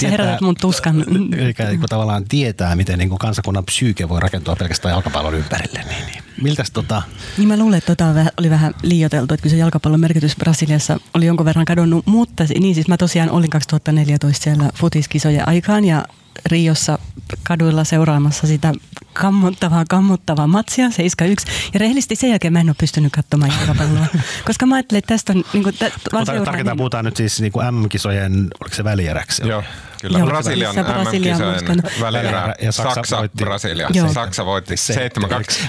[0.00, 1.04] Sä herätät mun tuskan.
[1.36, 5.84] Eli niin tavallaan tietää, miten niin kuin kansakunnan psyyke voi rakentua pelkästään jalkapallon ympärille.
[5.88, 6.22] Niin, niin.
[6.42, 7.02] Miltäs tota...
[7.38, 11.26] Niin mä luulen, että tota oli vähän liioteltu, että kyllä se jalkapallon merkitys Brasiliassa oli
[11.26, 16.04] jonkun verran kadonnut, mutta niin siis mä tosiaan olin 2014 siellä futiskisojen aikaan ja
[16.46, 16.98] Riossa
[17.42, 18.72] kaduilla seuraamassa sitä
[19.12, 21.46] kammottavaa, kammottavaa matsia, 71.
[21.74, 24.06] Ja rehellisesti sen jälkeen mä en ole pystynyt katsomaan jalkapalloa.
[24.46, 25.44] Koska mä ajattelin, että tästä on...
[25.52, 26.76] Niin kuin, tä, Mutta tarkoittaa, niin...
[26.76, 29.48] puhutaan nyt siis niin kuin M-kisojen, oliko se välieräksi?
[29.48, 29.62] Joo.
[30.00, 33.44] Kyllä, Joo, Brasilian MM-kisojen välierä ja Saksa, Saksa voitti.
[33.44, 33.88] Brasilia.
[33.92, 34.12] Joo.
[34.12, 34.76] Saksa voitti 7-2.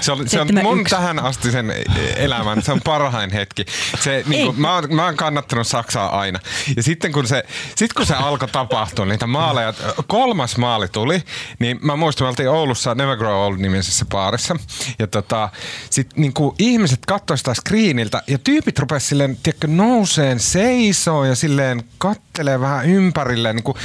[0.01, 1.73] Se, on, se on mun tähän asti sen
[2.15, 3.65] elämän, se on parhain hetki.
[3.99, 6.39] Se, niin kuin, mä, oon, mä oon kannattanut Saksaa aina.
[6.75, 7.43] Ja sitten kun se,
[7.75, 9.73] sit kun se alkoi tapahtua, niitä maaleja,
[10.07, 11.23] kolmas maali tuli,
[11.59, 14.55] niin mä muistan, me oltiin Oulussa Never Grow Old-nimisessä baarissa.
[14.99, 15.49] Ja tota,
[15.89, 21.35] sit niin kuin ihmiset katsoivat sitä screeniltä ja tyypit rupesivat silleen, tiedätkö, nouseen seisoo ja
[21.35, 23.77] silleen kattelee vähän ympärille, niin kuin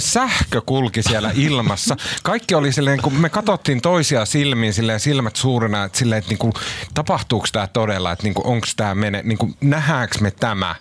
[0.00, 1.96] semmoinen sähkö kulki siellä ilmassa.
[2.22, 6.38] Kaikki oli silleen, kun me katsottiin toisia silmiin silleen silmät suurena, että silleen, että niin
[6.38, 6.52] kuin,
[6.94, 10.74] tapahtuuko tämä todella, että niin kuin, onko tämä mene, niin kuin, nähdäänkö me tämä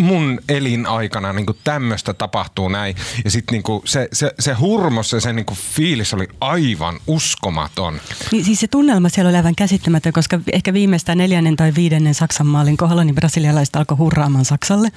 [0.00, 2.96] mun elinaikana, niin kuin tämmöistä tapahtuu näin.
[3.24, 7.00] Ja sitten niin kuin, se, se, se hurmos ja se niin kuin, fiilis oli aivan
[7.06, 8.00] uskomaton.
[8.32, 12.46] Niin, siis se tunnelma siellä oli aivan käsittämätön, koska ehkä viimeistään neljännen tai viidennen Saksan
[12.46, 14.88] maalin kohdalla, niin brasilialaiset alkoi hurraamaan Saksalle.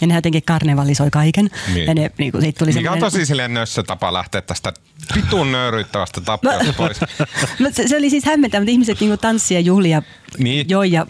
[0.00, 1.50] Ja ne jotenkin karnevalisoi kaiken.
[1.74, 1.86] Niin.
[1.86, 4.72] Ja ne, niin kuin, siitä tuli Mikä on tosi silleen nössö tapa lähteä tästä
[5.14, 7.00] pitun nöyryyttävästä tappiosta pois.
[7.76, 10.02] se, se, oli siis hämmentävä, mutta ihmiset niinku tanssia juhlia
[10.38, 10.66] niin.
[10.68, 11.06] Joo, ja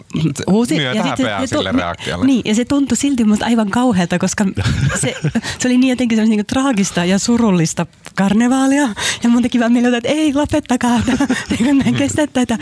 [0.47, 0.83] huusi.
[0.83, 2.25] ja sitten, se, sille reaktiolle.
[2.25, 4.45] Niin, ja se tuntui silti musta aivan kauhealta, koska
[5.01, 5.15] se,
[5.59, 8.89] se oli niin jotenkin niin traagista ja surullista karnevaalia.
[9.23, 11.01] Ja mun teki vaan mieltä, että ei, lopettakaa,
[11.59, 12.57] niin en kestä tätä.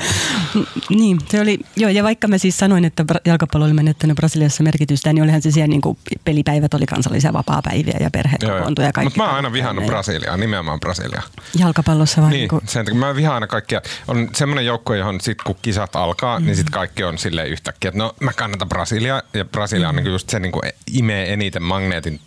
[0.90, 5.14] Niin, se oli, joo, ja vaikka mä siis sanoin, että jalkapallo oli menettänyt Brasiliassa merkitystä,
[5.14, 9.06] niin olihan se siellä niin kuin pelipäivät oli kansallisia vapaa-päiviä ja perheet kokoontui ja kaikki.
[9.06, 11.24] Mutta mä oon aina vihannut Brasiliaa, nimenomaan Brasiliaa.
[11.60, 12.30] Jalkapallossa vai?
[12.30, 12.62] Niin, niin kuin...
[12.66, 13.82] sen, mä vihaan aina kaikkia.
[14.08, 16.46] On semmoinen joukkue, johon sit kun kisat alkaa, mm.
[16.46, 20.06] niin sitten kaikki on sille yhtäkkiä, että no mä kannatan Brasilia ja Brasilia on niin
[20.06, 22.20] just se niin kuin imee eniten magneetin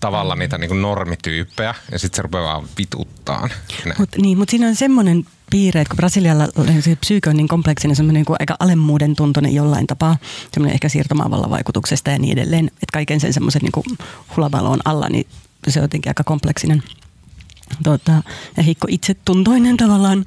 [0.00, 3.48] tavalla niitä niin kuin normityyppejä ja sitten se rupeaa vaan vituttaa.
[3.98, 6.48] Mutta niin, mut siinä on semmoinen piirre, että kun Brasilialla
[6.80, 10.16] se psyyke on niin kompleksinen, semmoinen niin aika alemmuuden tuntoinen jollain tapaa,
[10.52, 13.96] semmoinen ehkä siirtomaavalla vaikutuksesta ja niin edelleen, että kaiken sen semmoisen niin
[14.36, 15.26] hulavalon alla, niin
[15.68, 16.82] se on jotenkin aika kompleksinen
[17.82, 18.12] tota,
[18.56, 20.24] ja heikko itsetuntoinen tavallaan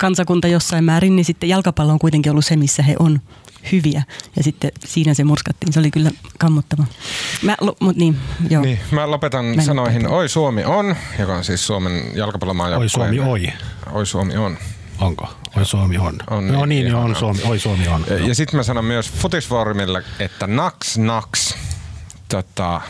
[0.00, 3.20] kansakunta jossain määrin, niin sitten jalkapallo on kuitenkin ollut se, missä he on
[3.72, 4.02] hyviä.
[4.36, 5.72] Ja sitten siinä se murskattiin.
[5.72, 6.84] Se oli kyllä kammottava.
[7.42, 8.16] Mä, mut niin,
[8.50, 8.62] joo.
[8.62, 10.18] Niin, mä lopetan mä sanoihin lopetan.
[10.18, 13.52] Oi Suomi on, joka on siis Suomen jalkapallomaan Oi Suomi oi.
[13.92, 14.58] Oi Suomi on.
[15.00, 15.28] Onko?
[15.56, 16.18] Oi Suomi on.
[16.30, 17.40] on no niin, niin on, Suomi.
[17.44, 18.04] Oi Suomi on.
[18.08, 21.54] Ja, ja sitten mä sanon myös Futisfoorumille, että naks naks.
[22.28, 22.80] Tota,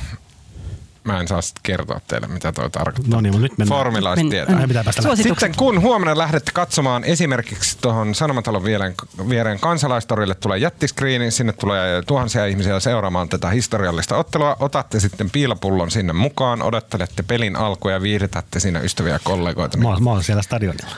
[1.05, 3.16] mä en saa sitten kertoa teille, mitä toi tarkoittaa.
[3.16, 3.78] No niin, mutta nyt mennään.
[3.78, 4.55] Formilaiset tietää.
[4.55, 8.94] Meidän pitää päästä Sitten kun huomenna lähdette katsomaan esimerkiksi tuohon Sanomatalon viereen,
[9.28, 14.57] viereen kansalaistorille tulee jättiskriini, sinne tulee tuhansia ihmisiä seuraamaan tätä historiallista ottelua.
[14.61, 19.78] Otatte sitten piilapullon sinne mukaan, odottelette pelin alkua ja viihdytätte siinä ystäviä ja kollegoita.
[19.78, 20.96] Mä, mä oon siellä stadionilla.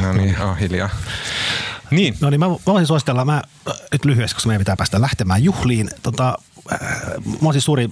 [0.00, 0.88] No niin, oh, hiljaa.
[1.90, 2.16] Niin.
[2.20, 3.42] No niin, mä voisin suositella, mä
[3.92, 5.90] nyt lyhyesti, koska meidän pitää päästä lähtemään juhliin.
[6.02, 6.38] Tota,
[6.72, 6.80] Äh,
[7.24, 7.90] mä oon siis suuri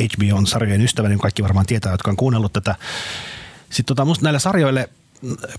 [0.00, 2.74] HBO-sarjojen ystävä, niin kaikki varmaan tietää, jotka on kuunnellut tätä.
[3.70, 4.88] Sitten tota, musta näille sarjoille,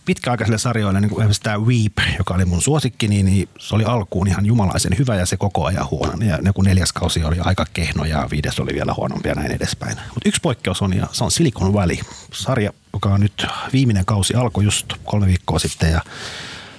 [0.06, 3.84] pitkäaikaisille sarjoille, niin kuin esimerkiksi tämä Weep, joka oli mun suosikki, niin, niin se oli
[3.84, 6.26] alkuun ihan jumalaisen hyvä ja se koko ajan huono.
[6.26, 9.52] Ja ne kun neljäs kausi oli aika kehno ja viides oli vielä huonompi ja näin
[9.52, 9.98] edespäin.
[9.98, 11.98] Mutta yksi poikkeus on ja se on Silicon Valley,
[12.34, 16.02] sarja, joka on nyt viimeinen kausi alkoi just kolme viikkoa sitten ja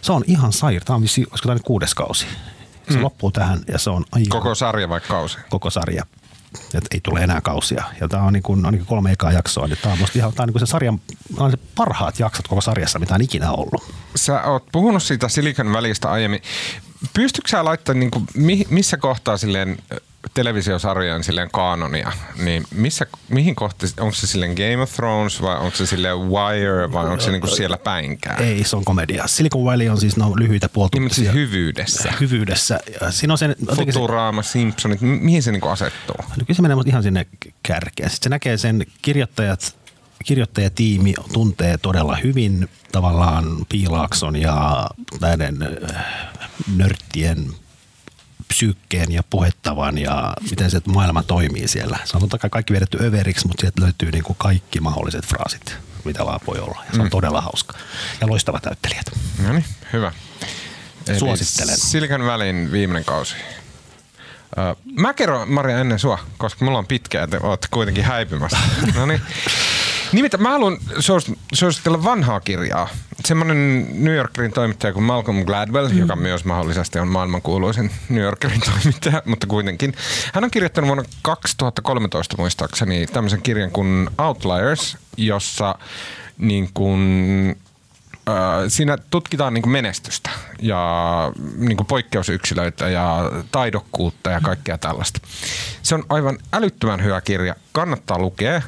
[0.03, 0.85] se on ihan sair.
[0.85, 2.27] Tämä on vissi, olisiko tämä nyt kuudes kausi.
[2.91, 3.05] Se mm.
[3.05, 4.29] loppuu tähän ja se on aivan...
[4.29, 5.39] Koko sarja vai kausi?
[5.51, 6.07] Koko sarja.
[6.75, 7.85] Et ei tule enää kausia.
[8.01, 9.67] Ja tämä on niin kuin, ainakin kolme ekaa jaksoa.
[9.67, 11.01] Niin tämä on musta ihan, tämä on niin kuin se sarjan
[11.37, 13.95] on se parhaat jaksot koko sarjassa, mitä on ikinä ollut.
[14.17, 16.43] Sä oot puhunut siitä Silicon välistä aiemmin.
[17.15, 18.27] Pystytkö sä laittamaan, niin kuin,
[18.71, 19.79] missä kohtaa silleen
[20.35, 22.13] televisiosarjojen silleen kanonia,
[22.45, 26.93] niin missä, mihin kohti, onko se silleen Game of Thrones vai onko se silleen Wire
[26.93, 28.43] vai onko se niinku siellä päinkään?
[28.43, 29.27] Ei, se on komedia.
[29.27, 31.33] Silicon Valley on siis no, lyhyitä puoltuntisia.
[31.33, 32.13] Niin, hyvyydessä.
[32.21, 32.81] Hyvyydessä.
[33.11, 36.17] Siinä on se, Futurama, se, Simpsonit, mihin se niinku asettuu?
[36.19, 37.27] No, kyllä se menee ihan sinne
[37.63, 38.11] kärkeen.
[38.11, 39.77] Sitten se näkee sen kirjoittajat,
[40.25, 44.87] kirjoittajatiimi tuntee todella hyvin tavallaan Piilaakson ja
[45.21, 46.05] näiden äh,
[46.77, 47.51] nörttien
[48.55, 51.99] psyykkeen ja puhettavan ja miten se maailma toimii siellä.
[52.05, 55.77] Se on totta kai kaikki vedetty överiksi, mutta sieltä löytyy niin kuin kaikki mahdolliset fraasit,
[56.05, 56.83] mitä vaan voi olla.
[56.87, 57.11] Ja se on mm.
[57.11, 57.79] todella hauska.
[58.21, 59.07] Ja loistava täyttelijät.
[59.43, 60.13] No niin, hyvä.
[61.09, 61.79] Eli Suosittelen.
[61.79, 63.35] Silicon Valleyn viimeinen kausi.
[64.97, 68.59] Mä kerron Maria ennen sua, koska mulla on pitkä, että oot kuitenkin häipymässä.
[68.97, 69.21] no niin.
[70.13, 70.79] Nimittäin mä haluan
[71.53, 72.89] suositella vanhaa kirjaa.
[73.25, 75.99] Semmoinen New Yorkerin toimittaja kuin Malcolm Gladwell, mm.
[75.99, 79.95] joka myös mahdollisesti on maailmankuuluisin New Yorkerin toimittaja, mutta kuitenkin.
[80.35, 85.75] Hän on kirjoittanut vuonna 2013 muistaakseni tämmöisen kirjan kuin Outliers, jossa
[86.39, 87.57] niin kuin
[88.69, 90.31] siinä tutkitaan niin kuin menestystä
[90.63, 95.21] ja niin kuin poikkeusyksilöitä ja taidokkuutta ja kaikkea tällaista.
[95.83, 97.55] Se on aivan älyttömän hyvä kirja.
[97.73, 98.63] Kannattaa lukea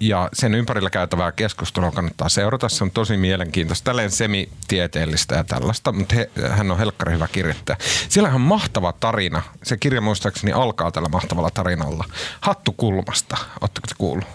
[0.00, 2.68] ja sen ympärillä käytävää keskustelua kannattaa seurata.
[2.68, 7.76] Se on tosi mielenkiintoista, tälleen semitieteellistä ja tällaista, mutta he, hän on helkkari hyvä kirjoittaja.
[8.08, 9.42] Siellä on mahtava tarina.
[9.62, 12.04] Se kirja muistaakseni alkaa tällä mahtavalla tarinalla.
[12.40, 13.36] Hattukulmasta.
[13.60, 14.26] Oletteko te kuullut?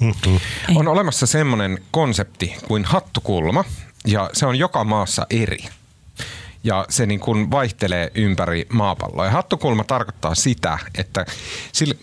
[0.00, 0.76] Mm-hmm.
[0.76, 3.64] On olemassa semmoinen konsepti kuin hattukulma,
[4.06, 5.68] ja se on joka maassa eri.
[6.64, 9.24] Ja se niin kuin vaihtelee ympäri maapalloa.
[9.24, 11.26] Ja hattukulma tarkoittaa sitä, että
[11.72, 11.96] sille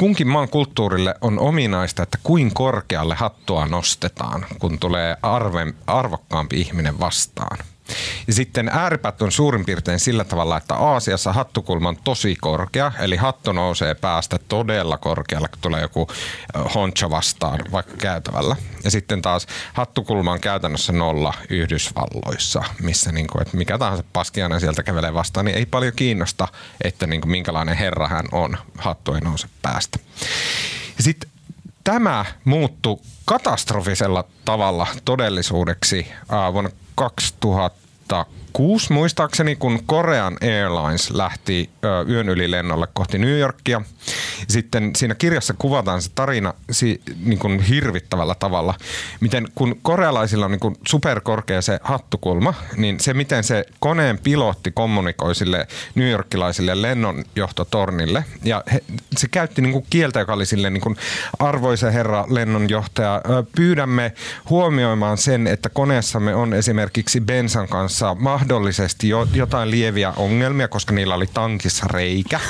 [0.00, 7.00] kunkin maan kulttuurille on ominaista, että kuin korkealle hattua nostetaan, kun tulee arve, arvokkaampi ihminen
[7.00, 7.58] vastaan.
[8.26, 13.16] Ja sitten ääripäät on suurin piirtein sillä tavalla, että Aasiassa hattukulma on tosi korkea, eli
[13.16, 16.08] hattu nousee päästä todella korkealle, kun tulee joku
[16.74, 18.56] honcho vastaan vaikka käytävällä.
[18.84, 24.60] Ja sitten taas hattukulma on käytännössä nolla Yhdysvalloissa, missä niin kuin, että mikä tahansa paskiainen
[24.60, 26.48] sieltä kävelee vastaan, niin ei paljon kiinnosta,
[26.84, 28.58] että niin kuin minkälainen herra hän on.
[28.78, 29.98] Hattu ei nouse päästä.
[31.00, 31.30] Sitten
[31.90, 36.06] tämä muuttui katastrofisella tavalla todellisuudeksi
[36.52, 36.70] vuonna
[38.52, 41.70] 2006 muistaakseni, kun Korean Airlines lähti
[42.08, 43.82] yön yli lennolle kohti New Yorkia.
[44.48, 48.74] Sitten siinä kirjassa kuvataan se tarina si, niin kuin hirvittävällä tavalla,
[49.20, 54.70] miten kun korealaisilla on niin kuin superkorkea se hattukulma, niin se miten se koneen pilotti
[54.70, 58.24] kommunikoi sille New Yorkilaisille lennonjohtotornille.
[58.44, 58.82] Ja he,
[59.16, 60.96] se käytti niin kuin kieltä, joka oli sille niin kuin,
[61.38, 63.22] arvoisa herra lennonjohtaja,
[63.56, 64.12] pyydämme
[64.50, 71.14] huomioimaan sen, että koneessamme on esimerkiksi bensan kanssa mahdollisesti jo, jotain lieviä ongelmia, koska niillä
[71.14, 72.40] oli tankissa reikä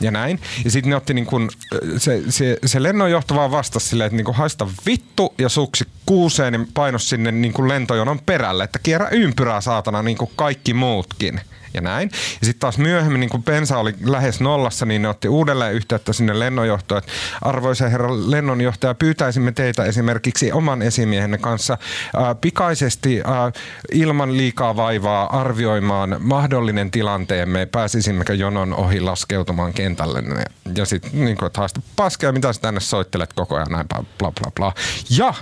[0.00, 0.40] ja näin.
[0.64, 1.50] Ja sitten ne otti niin kun,
[1.98, 6.52] se, se, se lennonjohto vaan vastasi silleen, että niin kun haista vittu ja suksi kuuseen,
[6.52, 11.40] niin painos sinne niin lentojonon perälle, että kierrä ympyrää saatana niin kuin kaikki muutkin
[11.74, 12.10] ja näin.
[12.12, 16.12] Ja sitten taas myöhemmin, niin kun bensa oli lähes nollassa, niin ne otti uudelleen yhteyttä
[16.12, 17.12] sinne lennonjohtoon, että
[17.42, 21.78] arvoisa herra lennonjohtaja, pyytäisimme teitä esimerkiksi oman esimiehenne kanssa
[22.16, 23.52] ää, pikaisesti ää,
[23.92, 30.22] ilman liikaa vaivaa arvioimaan mahdollinen tilanteemme, pääsisimmekö jonon ohi laskeutumaan kentälle.
[30.74, 31.60] Ja sitten niin kuin, että
[31.96, 33.86] paskia, mitä sä tänne soittelet koko ajan, näin
[34.18, 34.74] bla bla bla.
[35.10, 35.34] Ja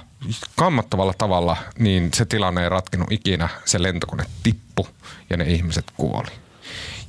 [0.57, 3.49] kammottavalla tavalla, niin se tilanne ei ratkenut ikinä.
[3.65, 4.89] Se lentokone tippu
[5.31, 6.31] ja ne ihmiset kuoli.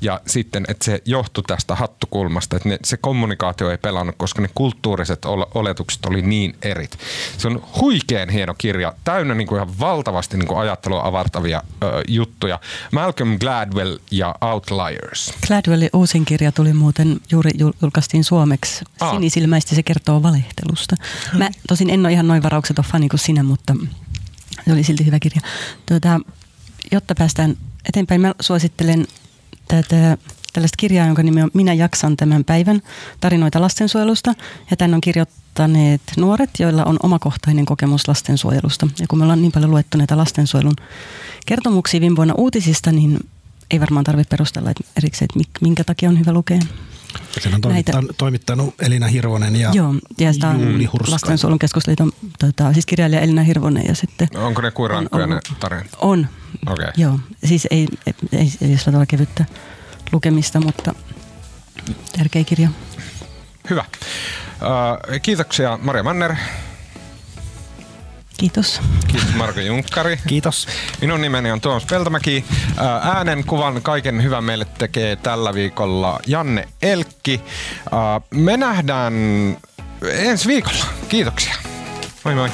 [0.01, 4.49] Ja sitten, että se johtui tästä hattukulmasta, että ne, se kommunikaatio ei pelannut, koska ne
[4.55, 6.99] kulttuuriset oletukset oli niin erit.
[7.37, 12.01] Se on huikean hieno kirja, täynnä niin kuin ihan valtavasti niin kuin ajattelua avartavia ö,
[12.07, 12.59] juttuja.
[12.91, 15.33] Malcolm Gladwell ja Outliers.
[15.47, 18.85] Gladwellin uusin kirja tuli muuten, juuri julkaistiin suomeksi.
[18.99, 19.13] Aa.
[19.13, 20.95] Sinisilmäisesti se kertoo valehtelusta.
[21.37, 23.75] Mä tosin en ole ihan noin varaukseton fani kuin sinä, mutta
[24.65, 25.41] se oli silti hyvä kirja.
[25.85, 26.19] Tuota,
[26.91, 27.57] jotta päästään
[27.89, 29.07] eteenpäin, mä suosittelen
[29.69, 30.17] tätä,
[30.53, 32.81] tällaista kirjaa, jonka nimi on Minä jaksan tämän päivän
[33.19, 34.33] tarinoita lastensuojelusta.
[34.71, 38.87] Ja tämän on kirjoittaneet nuoret, joilla on omakohtainen kokemus lastensuojelusta.
[38.99, 40.75] Ja kun me ollaan niin paljon luettu näitä lastensuojelun
[41.45, 43.19] kertomuksia viime vuonna uutisista, niin
[43.71, 46.59] ei varmaan tarvitse perustella että erikseen, että minkä takia on hyvä lukea.
[47.39, 48.13] Sen on toimittanut, näitä.
[48.17, 51.11] toimittanut Elina Hirvonen ja Joo, ja sitä Juuli Hurska.
[51.11, 53.83] Lastensuojelun keskusliiton tota, siis kirjailija Elina Hirvonen.
[53.87, 55.87] Ja sitten Onko ne kuin rankkoja ne tarinat?
[55.97, 56.27] On.
[56.67, 56.87] Okay.
[56.97, 59.45] Joo, siis ei, ei, ei, ei sillä tavalla kevyttä
[60.11, 60.95] lukemista, mutta
[62.17, 62.69] tärkeä kirja.
[63.69, 63.85] Hyvä.
[65.21, 66.35] Kiitoksia Maria Manner.
[68.39, 68.81] Kiitos.
[69.07, 70.19] Kiitos Marko Junkkari.
[70.27, 70.67] Kiitos.
[71.01, 72.45] Minun nimeni on Tuomas Peltomäki.
[73.01, 77.41] Äänen kuvan kaiken hyvän meille tekee tällä viikolla Janne Elkki.
[78.29, 79.13] Me nähdään
[80.11, 80.85] ensi viikolla.
[81.09, 81.55] Kiitoksia.
[82.23, 82.49] Moi moi.